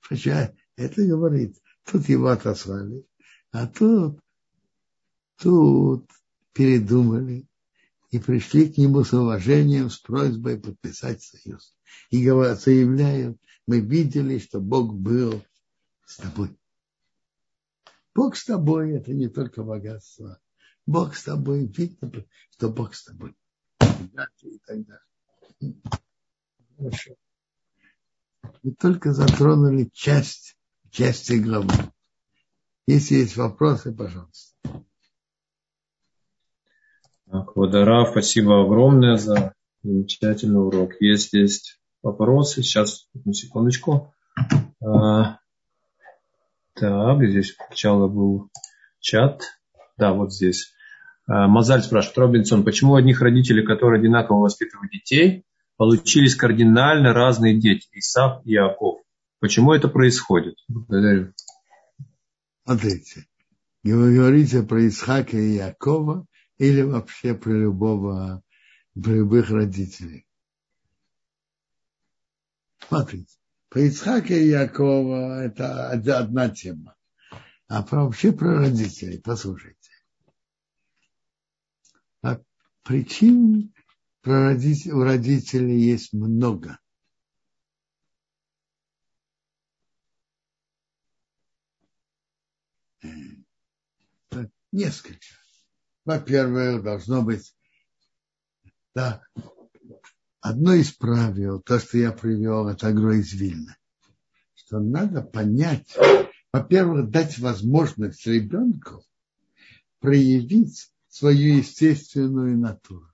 Это 0.08 1.04
говорит, 1.04 1.56
тут 1.84 2.08
его 2.08 2.28
отослали, 2.28 3.04
а 3.50 3.66
тут, 3.66 4.20
тут 5.36 6.08
передумали 6.52 7.44
и 8.14 8.20
пришли 8.20 8.72
к 8.72 8.78
нему 8.78 9.02
с 9.02 9.12
уважением, 9.12 9.90
с 9.90 9.98
просьбой 9.98 10.56
подписать 10.56 11.20
союз. 11.20 11.76
И 12.10 12.24
заявляют, 12.24 13.36
мы 13.66 13.80
видели, 13.80 14.38
что 14.38 14.60
Бог 14.60 14.94
был 14.94 15.42
с 16.06 16.18
тобой. 16.18 16.56
Бог 18.14 18.36
с 18.36 18.44
тобой– 18.44 18.92
это 18.92 19.12
не 19.12 19.26
только 19.26 19.64
богатство. 19.64 20.38
Бог 20.86 21.16
с 21.16 21.24
тобой, 21.24 21.66
видно, 21.66 22.12
что 22.50 22.70
Бог 22.70 22.94
с 22.94 23.02
тобой. 23.02 23.34
И 23.80 24.58
так 24.64 24.86
далее. 24.86 25.74
Мы 28.62 28.74
только 28.78 29.12
затронули 29.12 29.90
часть, 29.92 30.56
части 30.90 31.32
главы. 31.32 31.72
Если 32.86 33.16
есть 33.16 33.36
вопросы, 33.36 33.92
пожалуйста. 33.92 34.54
Так, 37.34 37.50
спасибо 38.10 38.62
огромное 38.62 39.16
за 39.16 39.54
замечательный 39.82 40.64
урок. 40.64 40.92
Есть 41.00 41.32
есть 41.32 41.80
вопросы. 42.00 42.62
Сейчас, 42.62 43.08
одну 43.12 43.32
секундочку. 43.32 44.14
А, 44.80 45.38
так, 46.74 47.28
здесь 47.28 47.56
сначала 47.56 48.06
был 48.06 48.50
чат. 49.00 49.42
Да, 49.98 50.12
вот 50.12 50.32
здесь. 50.32 50.74
А, 51.26 51.48
Мазаль 51.48 51.82
спрашивает, 51.82 52.18
Робинсон, 52.18 52.62
почему 52.62 52.92
у 52.92 52.96
одних 52.96 53.20
родителей, 53.20 53.66
которые 53.66 53.98
одинаково 53.98 54.42
воспитывают 54.42 54.92
детей, 54.92 55.44
получились 55.76 56.36
кардинально 56.36 57.12
разные 57.12 57.58
дети, 57.58 57.88
Исав 57.94 58.46
и 58.46 58.52
Иаков? 58.52 59.00
Почему 59.40 59.72
это 59.72 59.88
происходит? 59.88 60.54
Благодарю. 60.68 61.32
Смотрите, 62.64 63.26
вы 63.82 64.14
говорите 64.14 64.62
про 64.62 64.86
Исхака 64.86 65.36
и 65.36 65.56
Якова 65.56 66.28
или 66.58 66.82
вообще 66.82 67.34
про 67.34 67.52
любого, 67.52 68.42
про 68.94 69.10
любых 69.10 69.50
родителей. 69.50 70.26
Смотрите, 72.86 73.36
про 73.68 73.82
Ицхака 73.82 74.34
и 74.34 74.48
Якова 74.48 75.42
это 75.42 75.90
одна 75.90 76.48
тема. 76.50 76.94
А 77.66 77.82
про, 77.82 78.04
вообще 78.04 78.32
про 78.32 78.58
родителей, 78.58 79.20
послушайте. 79.20 79.90
А 82.22 82.40
причин 82.82 83.72
про 84.20 84.44
родителей, 84.44 84.92
у 84.92 85.02
родителей 85.02 85.80
есть 85.80 86.12
много. 86.12 86.78
Э, 93.02 93.08
несколько. 94.72 95.43
Во-первых, 96.04 96.82
должно 96.82 97.22
быть, 97.22 97.54
да, 98.94 99.22
одно 100.40 100.74
из 100.74 100.92
правил, 100.92 101.60
то, 101.60 101.78
что 101.78 101.96
я 101.96 102.12
привел, 102.12 102.68
это 102.68 102.88
Агро 102.88 103.16
из 103.16 103.32
Вильна, 103.32 103.76
что 104.54 104.80
надо 104.80 105.22
понять, 105.22 105.96
во-первых, 106.52 107.10
дать 107.10 107.38
возможность 107.38 108.26
ребенку 108.26 109.02
проявить 110.00 110.92
свою 111.08 111.56
естественную 111.56 112.58
натуру. 112.58 113.08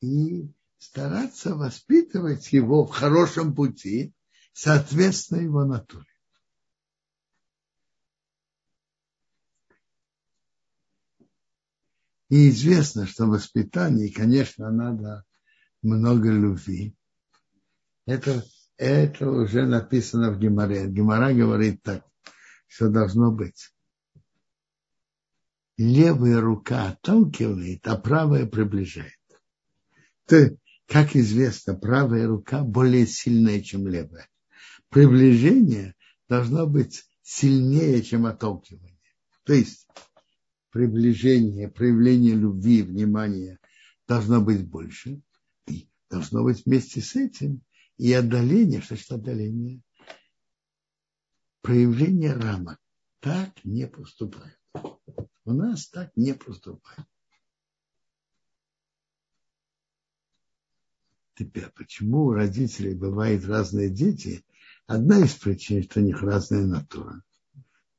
И 0.00 0.48
стараться 0.78 1.56
воспитывать 1.56 2.52
его 2.52 2.86
в 2.86 2.90
хорошем 2.90 3.54
пути, 3.54 4.14
соответственно 4.52 5.40
его 5.40 5.64
натуре. 5.64 6.13
И 12.30 12.48
известно, 12.48 13.06
что 13.06 13.26
в 13.26 13.30
воспитании, 13.30 14.08
конечно, 14.08 14.70
надо 14.70 15.24
много 15.82 16.30
любви. 16.30 16.94
Это, 18.06 18.44
это 18.76 19.30
уже 19.30 19.66
написано 19.66 20.32
в 20.32 20.38
Геморе. 20.38 20.88
Гемора 20.88 21.32
говорит 21.32 21.82
так, 21.82 22.04
что 22.66 22.88
должно 22.88 23.30
быть. 23.30 23.70
Левая 25.76 26.40
рука 26.40 26.88
отталкивает, 26.88 27.86
а 27.86 27.96
правая 27.96 28.46
приближает. 28.46 29.12
То, 30.26 30.56
как 30.86 31.16
известно, 31.16 31.74
правая 31.74 32.26
рука 32.26 32.62
более 32.62 33.06
сильная, 33.06 33.60
чем 33.60 33.88
левая. 33.88 34.28
Приближение 34.88 35.94
должно 36.28 36.66
быть 36.66 37.04
сильнее, 37.22 38.02
чем 38.02 38.26
отталкивание. 38.26 38.98
То 39.44 39.52
есть 39.52 39.88
приближение, 40.74 41.68
проявление 41.68 42.34
любви, 42.34 42.82
внимания 42.82 43.60
должно 44.08 44.40
быть 44.40 44.66
больше. 44.66 45.22
И 45.68 45.88
должно 46.10 46.42
быть 46.42 46.66
вместе 46.66 47.00
с 47.00 47.14
этим 47.14 47.62
и 47.96 48.12
отдаление, 48.12 48.80
что 48.80 48.96
значит 48.96 49.12
отдаление? 49.12 49.82
Проявление 51.62 52.32
рамок. 52.32 52.80
Так 53.20 53.64
не 53.64 53.86
поступают. 53.86 54.58
У 55.44 55.52
нас 55.52 55.86
так 55.90 56.10
не 56.16 56.34
поступают. 56.34 57.08
Теперь, 61.36 61.68
почему 61.76 62.24
у 62.24 62.32
родителей 62.32 62.96
бывают 62.96 63.44
разные 63.44 63.90
дети? 63.90 64.44
Одна 64.88 65.24
из 65.24 65.34
причин, 65.34 65.84
что 65.84 66.00
у 66.00 66.02
них 66.02 66.20
разная 66.20 66.66
натура. 66.66 67.22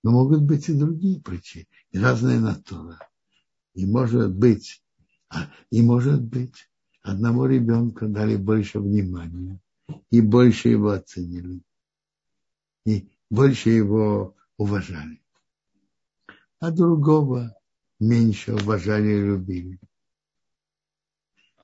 Но 0.06 0.12
могут 0.12 0.44
быть 0.44 0.70
и 0.70 0.74
другие 0.78 1.20
причины, 1.20 1.66
и 1.90 1.98
разная 1.98 2.40
натура. 2.40 3.00
И 3.74 3.88
может 3.88 4.32
быть, 4.36 4.84
а, 5.30 5.52
и 5.72 5.82
может 5.82 6.22
быть, 6.22 6.70
одному 7.02 7.48
ребенку 7.48 8.08
дали 8.08 8.36
больше 8.36 8.80
внимания, 8.80 9.60
и 10.12 10.22
больше 10.22 10.70
его 10.70 10.92
оценили, 10.92 11.64
и 12.86 13.10
больше 13.32 13.72
его 13.72 14.36
уважали. 14.58 15.24
А 16.60 16.70
другого 16.70 17.58
меньше 18.00 18.54
уважали 18.54 19.08
и 19.08 19.26
любили. 19.26 19.80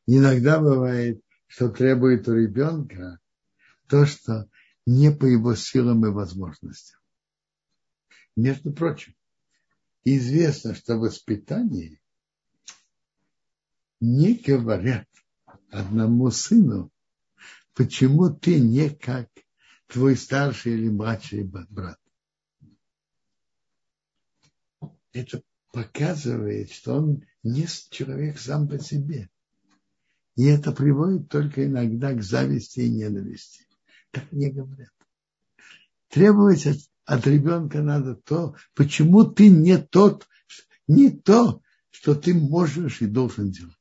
Иногда 0.07 0.59
бывает, 0.59 1.21
что 1.45 1.69
требует 1.69 2.27
у 2.27 2.33
ребенка 2.33 3.19
то, 3.87 4.07
что 4.07 4.49
не 4.87 5.11
по 5.11 5.25
его 5.25 5.53
силам 5.53 6.03
и 6.07 6.09
возможностям. 6.09 7.00
Между 8.35 8.71
прочим, 8.71 9.15
известно, 10.03 10.73
что 10.73 10.95
в 10.95 11.01
воспитании 11.01 12.01
не 13.99 14.33
говорят 14.35 15.07
одному 15.69 16.31
сыну, 16.31 16.91
почему 17.73 18.29
ты 18.29 18.59
не 18.59 18.89
как 18.89 19.29
твой 19.87 20.15
старший 20.15 20.73
или 20.73 20.89
младший 20.89 21.43
брат. 21.43 21.99
Это 25.13 25.43
показывает, 25.71 26.71
что 26.71 26.95
он 26.95 27.25
не 27.43 27.67
человек 27.89 28.39
сам 28.39 28.67
по 28.67 28.79
себе. 28.79 29.29
И 30.35 30.45
это 30.45 30.71
приводит 30.71 31.29
только 31.29 31.65
иногда 31.65 32.13
к 32.13 32.23
зависти 32.23 32.81
и 32.81 32.89
ненависти. 32.89 33.67
Так 34.11 34.31
не 34.31 34.49
говорят. 34.49 34.91
Требовать 36.07 36.65
от 36.65 36.77
ребенка 37.07 37.81
надо 37.81 38.15
то, 38.15 38.55
почему 38.73 39.25
ты 39.25 39.49
не 39.49 39.77
тот, 39.77 40.27
не 40.87 41.09
то, 41.09 41.61
что 41.89 42.15
ты 42.15 42.33
можешь 42.33 43.01
и 43.01 43.07
должен 43.07 43.51
делать. 43.51 43.75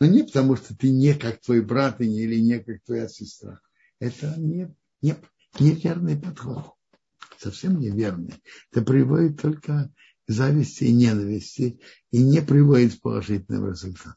Но 0.00 0.06
не 0.06 0.22
потому, 0.22 0.56
что 0.56 0.76
ты 0.76 0.90
не 0.90 1.14
как 1.14 1.40
твой 1.40 1.62
брат 1.62 2.00
или 2.00 2.40
не 2.40 2.58
как 2.58 2.82
твоя 2.84 3.08
сестра. 3.08 3.60
Это 4.00 4.34
не, 4.38 4.74
не, 5.02 5.16
неверный 5.58 6.16
подход. 6.16 6.74
Совсем 7.38 7.78
неверный. 7.78 8.34
Это 8.70 8.82
приводит 8.82 9.40
только 9.40 9.92
к 10.26 10.30
зависти 10.30 10.84
и 10.84 10.92
ненависти 10.92 11.80
и 12.10 12.22
не 12.22 12.40
приводит 12.42 12.96
к 12.96 13.02
положительным 13.02 13.70
результатам. 13.70 14.16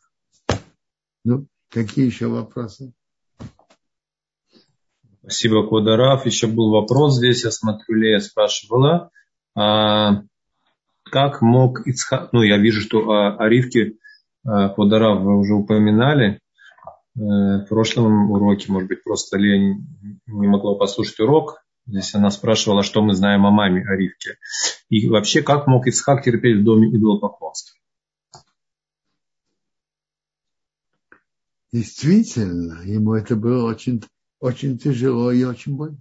Ну, 1.24 1.48
какие 1.70 2.06
еще 2.06 2.28
вопросы? 2.28 2.94
Спасибо, 5.28 5.68
Квадараф. 5.68 6.26
Еще 6.26 6.48
был 6.48 6.72
вопрос 6.72 7.18
здесь, 7.18 7.44
я 7.44 7.52
смотрю, 7.52 7.96
Лея 7.96 8.20
спрашивала. 8.20 9.12
А, 9.56 10.22
как 11.04 11.42
мог 11.42 11.86
Ицхак, 11.86 12.32
ну, 12.32 12.44
я 12.44 12.58
вижу, 12.58 12.80
что 12.80 13.00
о, 13.00 13.36
о 13.36 13.50
Ривке 13.50 13.98
а, 14.46 14.70
Квадараф 14.70 15.20
вы 15.20 15.38
уже 15.38 15.54
упоминали 15.54 16.40
э, 17.18 17.20
в 17.20 17.66
прошлом 17.68 18.32
уроке, 18.32 18.72
может 18.72 18.88
быть, 18.88 19.04
просто 19.04 19.38
Лея 19.38 19.76
не 20.28 20.48
могла 20.48 20.76
послушать 20.76 21.20
урок. 21.20 21.62
Здесь 21.86 22.16
она 22.16 22.30
спрашивала, 22.30 22.82
что 22.82 23.02
мы 23.02 23.14
знаем 23.14 23.46
о 23.46 23.52
маме, 23.52 23.84
о 23.86 23.98
Ривке. 23.98 24.38
И 24.88 25.10
вообще, 25.10 25.42
как 25.42 25.68
мог 25.68 25.88
Ицхак 25.88 26.24
терпеть 26.24 26.62
в 26.62 26.64
доме 26.64 26.88
идолопоклонства? 26.88 27.76
Действительно, 31.74 32.82
ему 32.86 33.14
это 33.14 33.36
было 33.36 33.70
очень 33.70 34.02
очень 34.40 34.78
тяжело 34.78 35.32
и 35.32 35.44
очень 35.44 35.76
больно. 35.76 35.98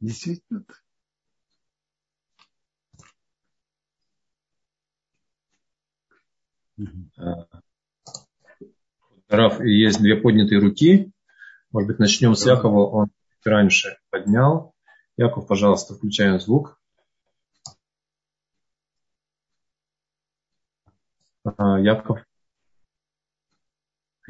Действительно 0.00 0.64
так. 0.64 0.82
Раф, 9.28 9.60
есть 9.60 10.00
две 10.00 10.16
поднятые 10.16 10.60
руки. 10.60 11.10
Может 11.70 11.88
быть, 11.88 11.98
начнем 11.98 12.34
с 12.34 12.44
Якова. 12.44 12.86
Он 12.90 13.10
раньше 13.44 13.98
поднял. 14.10 14.74
Яков, 15.16 15.46
пожалуйста, 15.46 15.94
включаем 15.94 16.38
звук. 16.40 16.78
А, 21.44 21.78
Яков. 21.80 22.20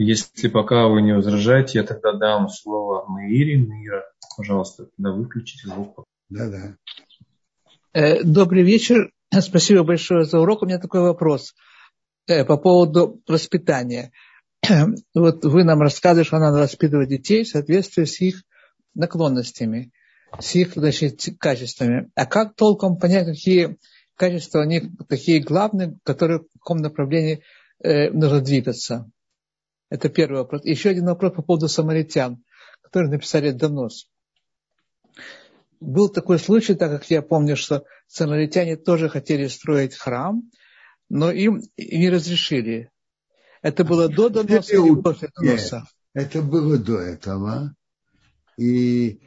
Если 0.05 0.49
пока 0.49 0.89
вы 0.89 1.01
не 1.01 1.15
возражаете, 1.15 1.79
я 1.79 1.85
тогда 1.85 2.13
дам 2.13 2.49
слово 2.49 3.07
Маире. 3.07 3.59
Маира, 3.59 4.05
пожалуйста, 4.37 4.87
тогда 4.97 5.13
выключите 5.13 5.69
звук. 5.69 6.05
Да, 6.29 6.51
да. 6.51 6.77
Э, 7.93 8.25
добрый 8.25 8.65
вечер. 8.65 9.13
Спасибо 9.41 9.85
большое 9.85 10.25
за 10.25 10.41
урок. 10.41 10.63
У 10.63 10.67
меня 10.67 10.81
такой 10.81 11.03
вопрос 11.03 11.55
э, 12.27 12.45
по 12.45 12.57
поводу 12.57 13.23
воспитания. 13.29 14.11
Вот 15.15 15.45
вы 15.45 15.63
нам 15.63 15.81
рассказываете, 15.81 16.27
что 16.27 16.39
надо 16.41 16.59
воспитывать 16.59 17.09
детей 17.09 17.45
в 17.45 17.49
соответствии 17.49 18.05
с 18.05 18.21
их 18.21 18.43
наклонностями, 18.95 19.93
с 20.41 20.57
их 20.57 20.73
значит, 20.75 21.21
качествами. 21.39 22.11
А 22.17 22.27
как 22.27 22.57
толком 22.57 22.99
понять, 22.99 23.27
какие 23.27 23.77
качества 24.17 24.63
у 24.63 24.65
них 24.65 24.83
такие 25.09 25.41
главные, 25.41 25.97
которые 26.03 26.41
в 26.41 26.59
каком 26.59 26.79
направлении 26.79 27.45
э, 27.85 28.11
нужно 28.11 28.41
двигаться? 28.41 29.09
Это 29.93 30.09
первый 30.09 30.39
вопрос. 30.39 30.65
Еще 30.65 30.89
один 30.89 31.05
вопрос 31.05 31.35
по 31.35 31.43
поводу 31.43 31.69
самаритян, 31.69 32.43
которые 32.81 33.11
написали 33.11 33.51
донос. 33.51 34.09
Был 35.81 36.09
такой 36.09 36.39
случай, 36.39 36.75
так 36.75 36.91
как 36.91 37.11
я 37.11 37.21
помню, 37.21 37.57
что 37.57 37.85
самаритяне 38.07 38.79
тоже 38.79 39.11
хотели 39.11 39.49
строить 39.49 39.95
храм, 39.95 40.51
но 41.11 41.31
им 41.31 41.61
не 41.77 42.09
разрешили. 42.09 42.91
Это 43.61 43.85
было 43.85 44.09
до 44.09 44.31
доноса 44.31 44.77
или 44.77 44.99
после 44.99 45.29
доноса? 45.37 45.85
Это 46.15 46.41
было 46.41 46.79
до 46.79 46.99
этого. 46.99 47.75
И 48.57 49.21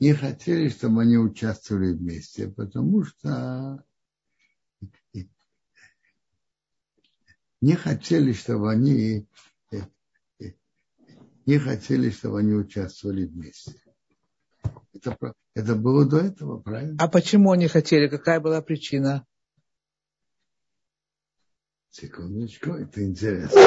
не 0.00 0.12
хотели, 0.12 0.70
чтобы 0.70 1.02
они 1.02 1.18
участвовали 1.18 1.92
вместе, 1.92 2.48
потому 2.48 3.04
что 3.04 3.84
не 7.60 7.76
хотели, 7.76 8.32
чтобы 8.32 8.72
они 8.72 9.28
не 11.50 11.58
хотели, 11.58 12.10
чтобы 12.10 12.38
они 12.38 12.54
участвовали 12.54 13.26
вместе. 13.26 13.74
Это, 14.92 15.16
это 15.54 15.74
было 15.74 16.06
до 16.06 16.18
этого, 16.18 16.60
правильно? 16.60 16.96
А 17.00 17.08
почему 17.08 17.50
они 17.50 17.66
хотели? 17.66 18.06
Какая 18.06 18.38
была 18.38 18.62
причина? 18.62 19.26
Секундочку, 21.90 22.70
это 22.70 23.04
интересно. 23.04 23.60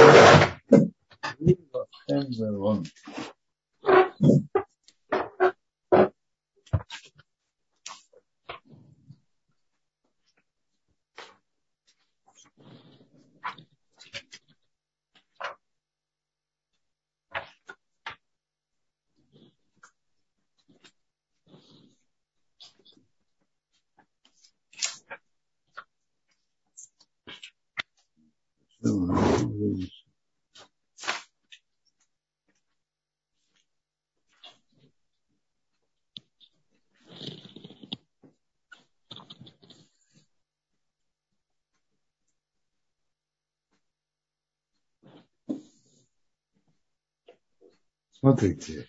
Смотрите, 48.24 48.88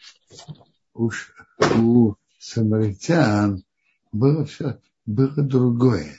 уж 0.92 1.34
у 1.58 2.14
самаритян 2.38 3.64
было 4.12 4.44
все 4.44 4.80
было 5.06 5.34
другое, 5.42 6.14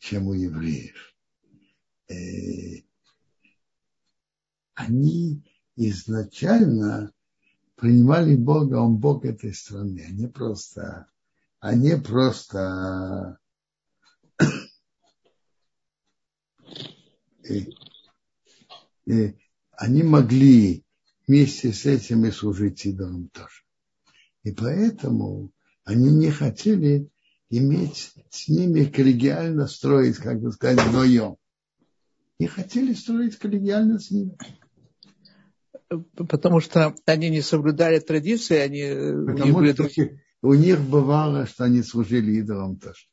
чем 0.00 0.26
у 0.26 0.32
евреев. 0.32 1.14
Э, 2.08 2.82
они 4.74 5.40
изначально 5.76 7.12
принимали 7.76 8.34
Бога, 8.34 8.74
Он 8.74 8.96
Бог 8.96 9.24
этой 9.24 9.54
страны, 9.54 10.04
они 10.08 10.26
просто, 10.26 11.06
они 11.60 11.94
просто 11.94 13.38
и, 17.44 17.72
и 19.06 19.38
они 19.76 20.02
могли 20.02 20.84
вместе 21.28 21.72
с 21.72 21.84
этим 21.86 22.24
и 22.24 22.30
служить 22.30 22.84
идолам 22.86 23.28
тоже. 23.28 23.62
И 24.42 24.52
поэтому 24.52 25.52
они 25.84 26.10
не 26.10 26.30
хотели 26.30 27.10
иметь 27.50 28.12
с 28.30 28.48
ними 28.48 28.84
коллегиально 28.84 29.66
строить, 29.66 30.16
как 30.16 30.40
бы 30.40 30.50
сказать, 30.52 30.80
вдвоем. 30.80 31.36
Не 32.38 32.46
хотели 32.46 32.94
строить 32.94 33.36
коллегиально 33.36 33.98
с 33.98 34.10
ними. 34.10 34.36
Потому 36.16 36.60
что 36.60 36.94
они 37.06 37.30
не 37.30 37.42
соблюдали 37.42 37.98
традиции, 37.98 38.56
они 38.56 39.26
Потому 39.26 39.54
были... 39.54 39.72
что 39.72 39.88
у 40.42 40.54
них 40.54 40.80
бывало, 40.80 41.46
что 41.46 41.64
они 41.64 41.82
служили 41.82 42.32
идолам 42.32 42.78
тоже. 42.78 43.06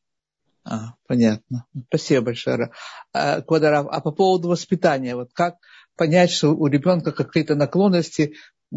А, 0.63 0.95
понятно. 1.07 1.66
Спасибо 1.88 2.26
большое. 2.26 2.72
А, 3.13 3.41
Квадарав, 3.41 3.88
а 3.89 4.01
по 4.01 4.11
поводу 4.11 4.49
воспитания, 4.49 5.16
вот 5.16 5.32
как 5.34 5.57
понять, 5.95 6.31
что 6.31 6.55
у 6.55 6.67
ребенка 6.67 7.11
какие-то 7.11 7.55
наклонности, 7.55 8.35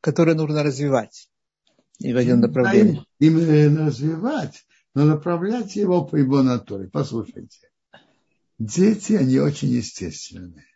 которые 0.00 0.34
нужно 0.34 0.62
развивать 0.62 1.28
и 1.98 2.12
в 2.12 2.16
один 2.16 2.40
направлении? 2.40 3.04
Именно 3.18 3.86
развивать, 3.86 4.64
но 4.94 5.04
направлять 5.04 5.76
его 5.76 6.04
по 6.04 6.16
его 6.16 6.42
натуре. 6.42 6.88
Послушайте, 6.88 7.70
дети, 8.58 9.14
они 9.14 9.38
очень 9.38 9.68
естественные. 9.68 10.66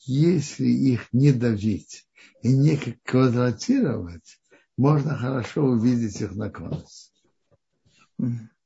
Если 0.00 0.66
их 0.66 1.08
не 1.12 1.32
давить 1.32 2.06
и 2.42 2.52
не 2.52 2.76
квадратировать, 3.04 4.40
можно 4.76 5.16
хорошо 5.16 5.64
увидеть 5.64 6.20
их 6.20 6.34
наклонность. 6.34 7.12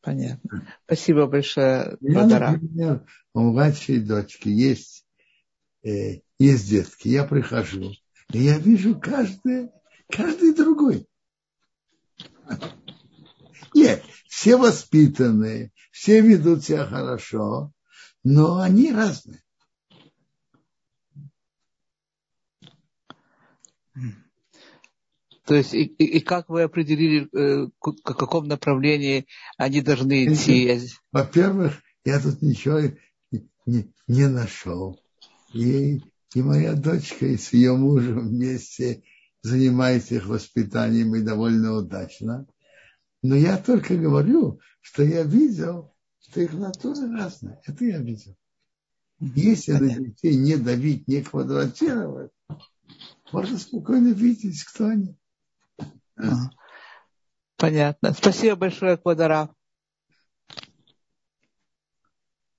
Понятно. 0.03 0.67
Спасибо 0.85 1.27
большое, 1.27 1.97
Я, 2.01 2.27
например, 2.27 3.07
у 3.35 3.41
младшей 3.41 4.01
дочки 4.01 4.49
есть, 4.49 5.07
э, 5.85 6.21
есть 6.39 6.69
детки. 6.69 7.07
Я 7.07 7.25
прихожу, 7.25 7.93
и 8.33 8.39
я 8.39 8.59
вижу 8.59 8.99
каждый, 8.99 9.71
каждый 10.11 10.55
другой. 10.55 11.07
Нет, 13.75 14.03
все 14.29 14.57
воспитанные, 14.57 15.71
все 15.93 16.21
ведут 16.21 16.65
себя 16.65 16.85
хорошо, 16.85 17.73
но 18.25 18.59
они 18.61 18.93
разные. 18.93 19.41
То 25.45 25.55
есть, 25.55 25.75
и, 25.75 25.85
и, 25.85 26.19
и 26.19 26.21
как 26.21 26.49
вы 26.49 26.63
определили, 26.63 27.29
э, 27.33 27.69
к, 27.79 27.93
к 28.03 28.17
каком 28.17 28.47
направлении 28.47 29.27
они 29.57 29.81
должны 29.81 30.27
идти? 30.27 30.81
Во-первых, 31.11 31.75
я 32.05 32.21
тут 32.21 32.43
ничего 32.43 32.81
не, 33.67 33.93
не 34.07 34.29
нашел. 34.29 35.01
И, 35.53 36.01
и 36.35 36.43
моя 36.43 36.75
дочка 36.75 37.27
и 37.27 37.37
с 37.37 37.53
ее 37.53 37.77
мужем 37.77 38.29
вместе 38.29 39.03
занимается 39.43 40.15
их 40.15 40.27
воспитанием 40.27 41.15
и 41.15 41.23
довольно 41.23 41.75
удачно. 41.75 42.47
Но 43.23 43.35
я 43.35 43.57
только 43.57 43.97
говорю, 43.97 44.61
что 44.81 45.03
я 45.03 45.25
видел, 45.25 45.95
что 46.21 46.41
их 46.41 46.53
натура 46.53 47.11
разная. 47.11 47.61
Это 47.67 47.85
я 47.85 47.99
видел. 47.99 48.37
Если 49.19 49.73
на 49.73 49.89
детей 49.89 50.37
не 50.37 50.57
давить, 50.57 51.07
не 51.07 51.23
квадратировать, 51.23 52.33
можно 53.33 53.59
спокойно 53.59 54.13
видеть, 54.13 54.63
кто 54.65 54.87
они. 54.87 55.17
Понятно. 57.57 58.13
Спасибо 58.13 58.57
большое, 58.57 58.97
Квадара. 58.97 59.51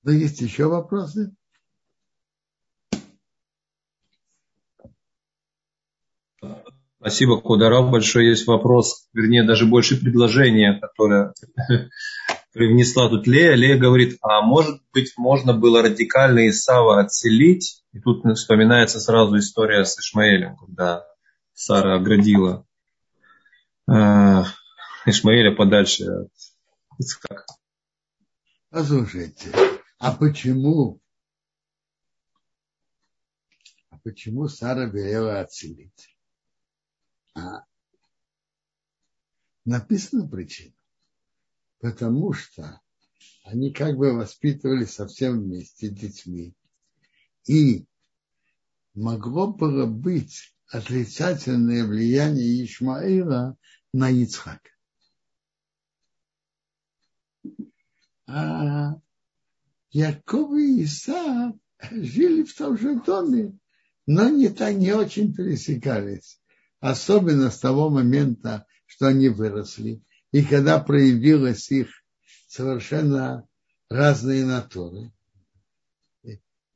Но 0.03 0.11
есть 0.11 0.41
еще 0.41 0.67
вопросы? 0.67 1.33
Спасибо, 6.99 7.41
Кударов. 7.41 7.91
Большой 7.91 8.27
есть 8.27 8.47
вопрос, 8.47 9.07
вернее, 9.13 9.43
даже 9.43 9.65
больше 9.65 9.99
предложение, 9.99 10.79
которое 10.79 11.33
привнесла 12.53 13.09
тут 13.09 13.27
Лея. 13.27 13.55
Лея 13.55 13.77
говорит, 13.77 14.17
а 14.21 14.41
может 14.41 14.81
быть, 14.93 15.13
можно 15.17 15.53
было 15.53 15.81
радикально 15.81 16.47
Исава 16.47 17.01
отселить? 17.01 17.83
И 17.91 17.99
тут 17.99 18.23
вспоминается 18.37 19.01
сразу 19.01 19.37
история 19.37 19.83
с 19.83 19.99
Ишмаэлем, 19.99 20.55
когда 20.55 21.05
Сара 21.53 21.95
оградила 21.95 22.65
Ишмаэля 23.88 25.55
подальше 25.55 26.05
от 26.05 26.31
Ицхака. 26.99 27.45
Послушайте, 28.69 29.51
а 29.99 30.13
почему 30.15 31.01
а 33.89 33.97
почему 33.99 34.47
Сара 34.47 34.86
велела 34.86 35.41
отселить? 35.41 36.17
А, 37.36 37.63
написана 39.65 40.27
причина 40.27 40.73
потому 41.84 42.31
что 42.31 42.79
они 43.43 43.73
как 43.73 43.97
бы 43.97 44.13
воспитывали 44.13 44.86
совсем 44.86 45.41
вместе 45.41 45.89
детьми. 45.89 46.55
И 47.45 47.86
могло 48.93 49.51
было 49.51 49.86
быть 49.86 50.55
отрицательное 50.70 51.86
влияние 51.86 52.66
Ишмаила 52.66 53.57
на 53.93 54.09
Ицхака. 54.09 54.70
А 58.26 58.95
Яков 59.91 60.53
и 60.53 60.82
Иса 60.84 61.53
жили 61.91 62.43
в 62.43 62.55
том 62.55 62.78
же 62.78 62.99
доме, 63.01 63.57
но 64.05 64.30
не 64.30 64.49
так 64.49 64.76
не 64.76 64.91
очень 64.93 65.34
пересекались. 65.34 66.41
Особенно 66.80 67.49
с 67.49 67.59
того 67.59 67.89
момента, 67.89 68.66
что 68.86 69.07
они 69.07 69.30
выросли 69.30 70.01
и 70.32 70.43
когда 70.43 70.80
проявилась 70.80 71.72
их 71.72 71.89
совершенно 72.47 73.47
разные 73.89 74.45
натуры. 74.45 75.11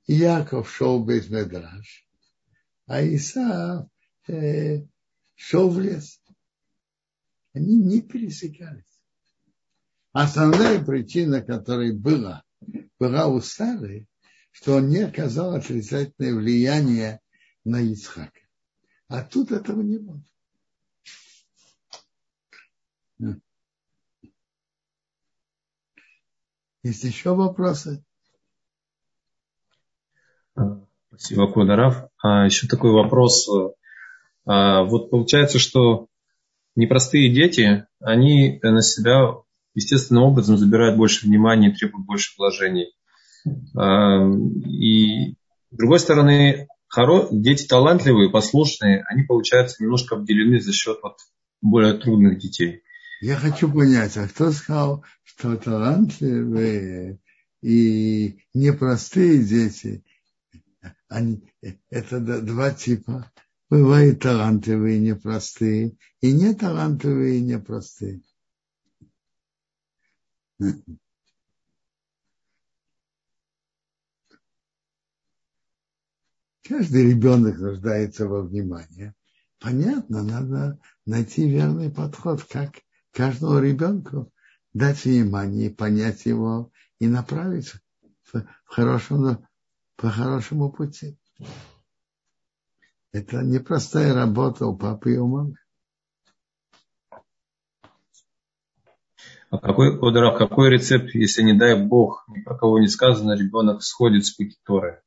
Яков 0.06 0.72
шел 0.72 1.04
без 1.04 1.30
Медраж, 1.30 2.07
а 2.88 3.04
Исаав 3.04 3.88
э, 4.28 4.86
шел 5.36 5.70
в 5.70 5.80
лес. 5.80 6.22
Они 7.54 7.78
не 7.78 8.02
пересекались. 8.02 8.84
Основная 10.14 10.84
причина, 10.84 11.42
которая 11.42 11.94
была, 11.94 12.44
была 12.98 13.28
у 13.28 13.42
Сары, 13.42 14.08
что 14.52 14.78
он 14.78 14.90
не 14.90 15.00
оказал 15.00 15.54
отрицательное 15.54 16.34
влияние 16.34 17.20
на 17.64 17.84
Исхака. 17.94 18.40
А 19.10 19.24
тут 19.24 19.52
этого 19.52 19.82
не 19.82 20.00
было. 20.00 20.24
Есть 26.84 27.04
еще 27.04 27.36
вопросы? 27.36 28.04
Спасибо, 31.18 31.52
Кударав. 31.52 32.10
А 32.22 32.46
еще 32.46 32.68
такой 32.68 32.92
вопрос. 32.92 33.50
А, 34.46 34.84
вот 34.84 35.10
получается, 35.10 35.58
что 35.58 36.08
непростые 36.76 37.34
дети, 37.34 37.86
они 38.00 38.60
на 38.62 38.82
себя 38.82 39.34
естественным 39.74 40.24
образом 40.24 40.58
забирают 40.58 40.96
больше 40.96 41.26
внимания 41.26 41.70
и 41.70 41.74
требуют 41.74 42.06
больше 42.06 42.34
вложений. 42.38 42.94
А, 43.76 44.30
и 44.66 45.34
с 45.72 45.78
другой 45.78 46.00
стороны, 46.00 46.68
дети 47.32 47.66
талантливые, 47.68 48.30
послушные, 48.30 49.04
они, 49.10 49.24
получается, 49.24 49.84
немножко 49.84 50.16
обделены 50.16 50.60
за 50.60 50.72
счет 50.72 51.00
вот 51.02 51.18
более 51.62 51.94
трудных 51.94 52.38
детей. 52.38 52.84
Я 53.22 53.36
хочу 53.36 53.72
понять, 53.72 54.16
а 54.18 54.28
кто 54.28 54.52
сказал, 54.52 55.04
что 55.24 55.56
талантливые 55.58 57.20
и 57.64 58.38
непростые 58.54 59.44
дети, 59.44 60.04
они, 61.08 61.52
это 61.90 62.20
два 62.20 62.72
типа. 62.72 63.32
Бывают 63.70 64.22
талантливые 64.22 64.98
и 64.98 65.02
непростые, 65.02 65.98
и 66.22 66.32
не 66.32 66.54
талантливые 66.54 67.40
и 67.40 67.44
непростые. 67.44 68.22
Каждый 76.64 77.10
ребенок 77.10 77.58
нуждается 77.58 78.28
во 78.28 78.42
внимании. 78.42 79.14
Понятно, 79.60 80.24
надо 80.24 80.80
найти 81.06 81.50
верный 81.50 81.90
подход, 81.90 82.44
как 82.44 82.76
каждому 83.12 83.60
ребенку 83.60 84.32
дать 84.74 85.06
внимание, 85.06 85.72
понять 85.72 86.26
его 86.26 86.72
и 87.00 87.08
направить 87.08 87.74
в, 88.32 88.46
хорошем, 88.66 89.46
по 89.98 90.10
хорошему 90.10 90.72
пути. 90.72 91.18
Это 93.12 93.42
непростая 93.42 94.14
работа 94.14 94.68
у 94.68 94.78
папы 94.78 95.16
и 95.16 95.18
у 95.18 95.28
мамы. 95.28 95.58
А 99.50 99.60
какой, 99.60 99.98
Кодоров, 99.98 100.38
какой 100.38 100.70
рецепт, 100.70 101.16
если 101.16 101.42
не 101.42 101.54
дай 101.54 101.82
Бог, 101.82 102.26
ни 102.28 102.42
про 102.42 102.58
кого 102.58 102.80
не 102.80 102.88
сказано, 102.88 103.32
ребенок 103.32 103.82
сходит 103.82 104.26
с 104.26 104.32
пути 104.32 104.58
Торы? 104.64 105.02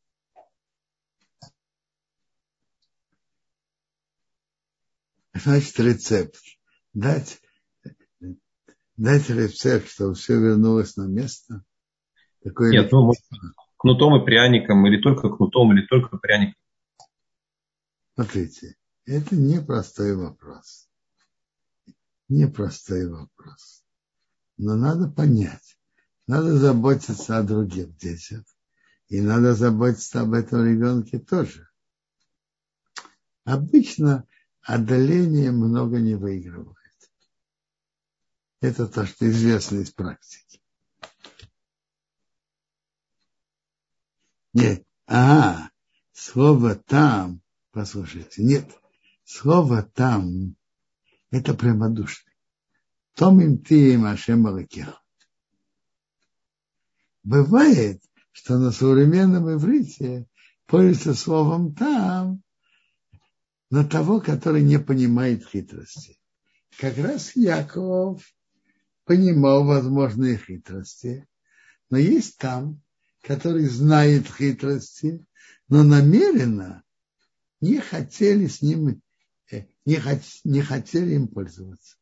Значит, 5.35 5.79
рецепт. 5.79 6.37
Дать 6.95 7.41
дать 8.97 9.31
рецепт, 9.31 9.89
чтобы 9.89 10.15
все 10.15 10.39
вернулось 10.39 10.97
на 10.97 11.07
место? 11.07 11.65
Такое 12.43 12.73
Нет, 12.73 12.91
ну, 12.91 13.05
может, 13.05 13.23
кнутом 13.81 14.21
и 14.21 14.25
пряником, 14.25 14.87
или 14.87 15.01
только 15.01 15.31
кнутом, 15.31 15.73
или 15.73 15.87
только 15.87 16.19
пряником. 16.19 16.61
Смотрите, 18.15 18.77
это 19.07 19.35
непростой 19.35 20.15
вопрос. 20.15 20.87
Непростой 22.29 23.09
вопрос. 23.09 23.83
Но 24.59 24.77
надо 24.77 25.09
понять, 25.11 25.79
надо 26.27 26.59
заботиться 26.59 27.39
о 27.39 27.43
других 27.43 27.97
детях, 27.97 28.45
и 29.09 29.23
надо 29.23 29.55
заботиться 29.55 30.21
об 30.21 30.35
этом 30.35 30.67
ребенке 30.67 31.19
тоже. 31.19 31.67
Обычно 33.45 34.29
отдаление 34.61 35.53
много 35.53 36.01
не 36.01 36.17
выигрывает. 36.17 36.77
Это 38.61 38.87
то, 38.87 39.07
что 39.07 39.27
известно 39.31 39.79
из 39.79 39.91
практики. 39.91 40.60
Нет, 44.53 44.85
а, 45.07 45.71
слово 46.13 46.75
там, 46.75 47.41
послушайте, 47.71 48.43
нет, 48.43 48.69
слово 49.25 49.83
там, 49.83 50.57
это 51.31 51.55
прямодушный. 51.55 52.33
Том 53.15 53.41
им 53.41 53.59
ты 53.59 53.95
им 53.95 54.05
Ашем 54.05 54.47
Бывает, 57.23 58.03
что 58.33 58.59
на 58.59 58.73
современном 58.73 59.53
иврите 59.53 60.27
пользуется 60.67 61.15
словом 61.15 61.75
там 61.75 62.43
на 63.71 63.85
того, 63.85 64.21
который 64.21 64.63
не 64.63 64.79
понимает 64.79 65.47
хитрости. 65.47 66.19
Как 66.79 66.97
раз 66.99 67.37
Яков 67.37 68.23
понимал 69.05 69.65
возможные 69.65 70.39
хитрости, 70.39 71.29
но 71.91 71.99
есть 71.99 72.39
там, 72.39 72.81
который 73.23 73.67
знает 73.67 74.27
хитрости, 74.27 75.25
но 75.69 75.83
намеренно 75.83 76.83
не 77.61 77.79
хотели 77.79 78.47
с 78.47 78.63
ним, 78.63 79.03
э, 79.51 79.67
не, 79.85 79.97
хот, 79.97 80.21
не 80.45 80.63
хотели 80.63 81.15
им 81.15 81.29
пользоваться. 81.29 81.97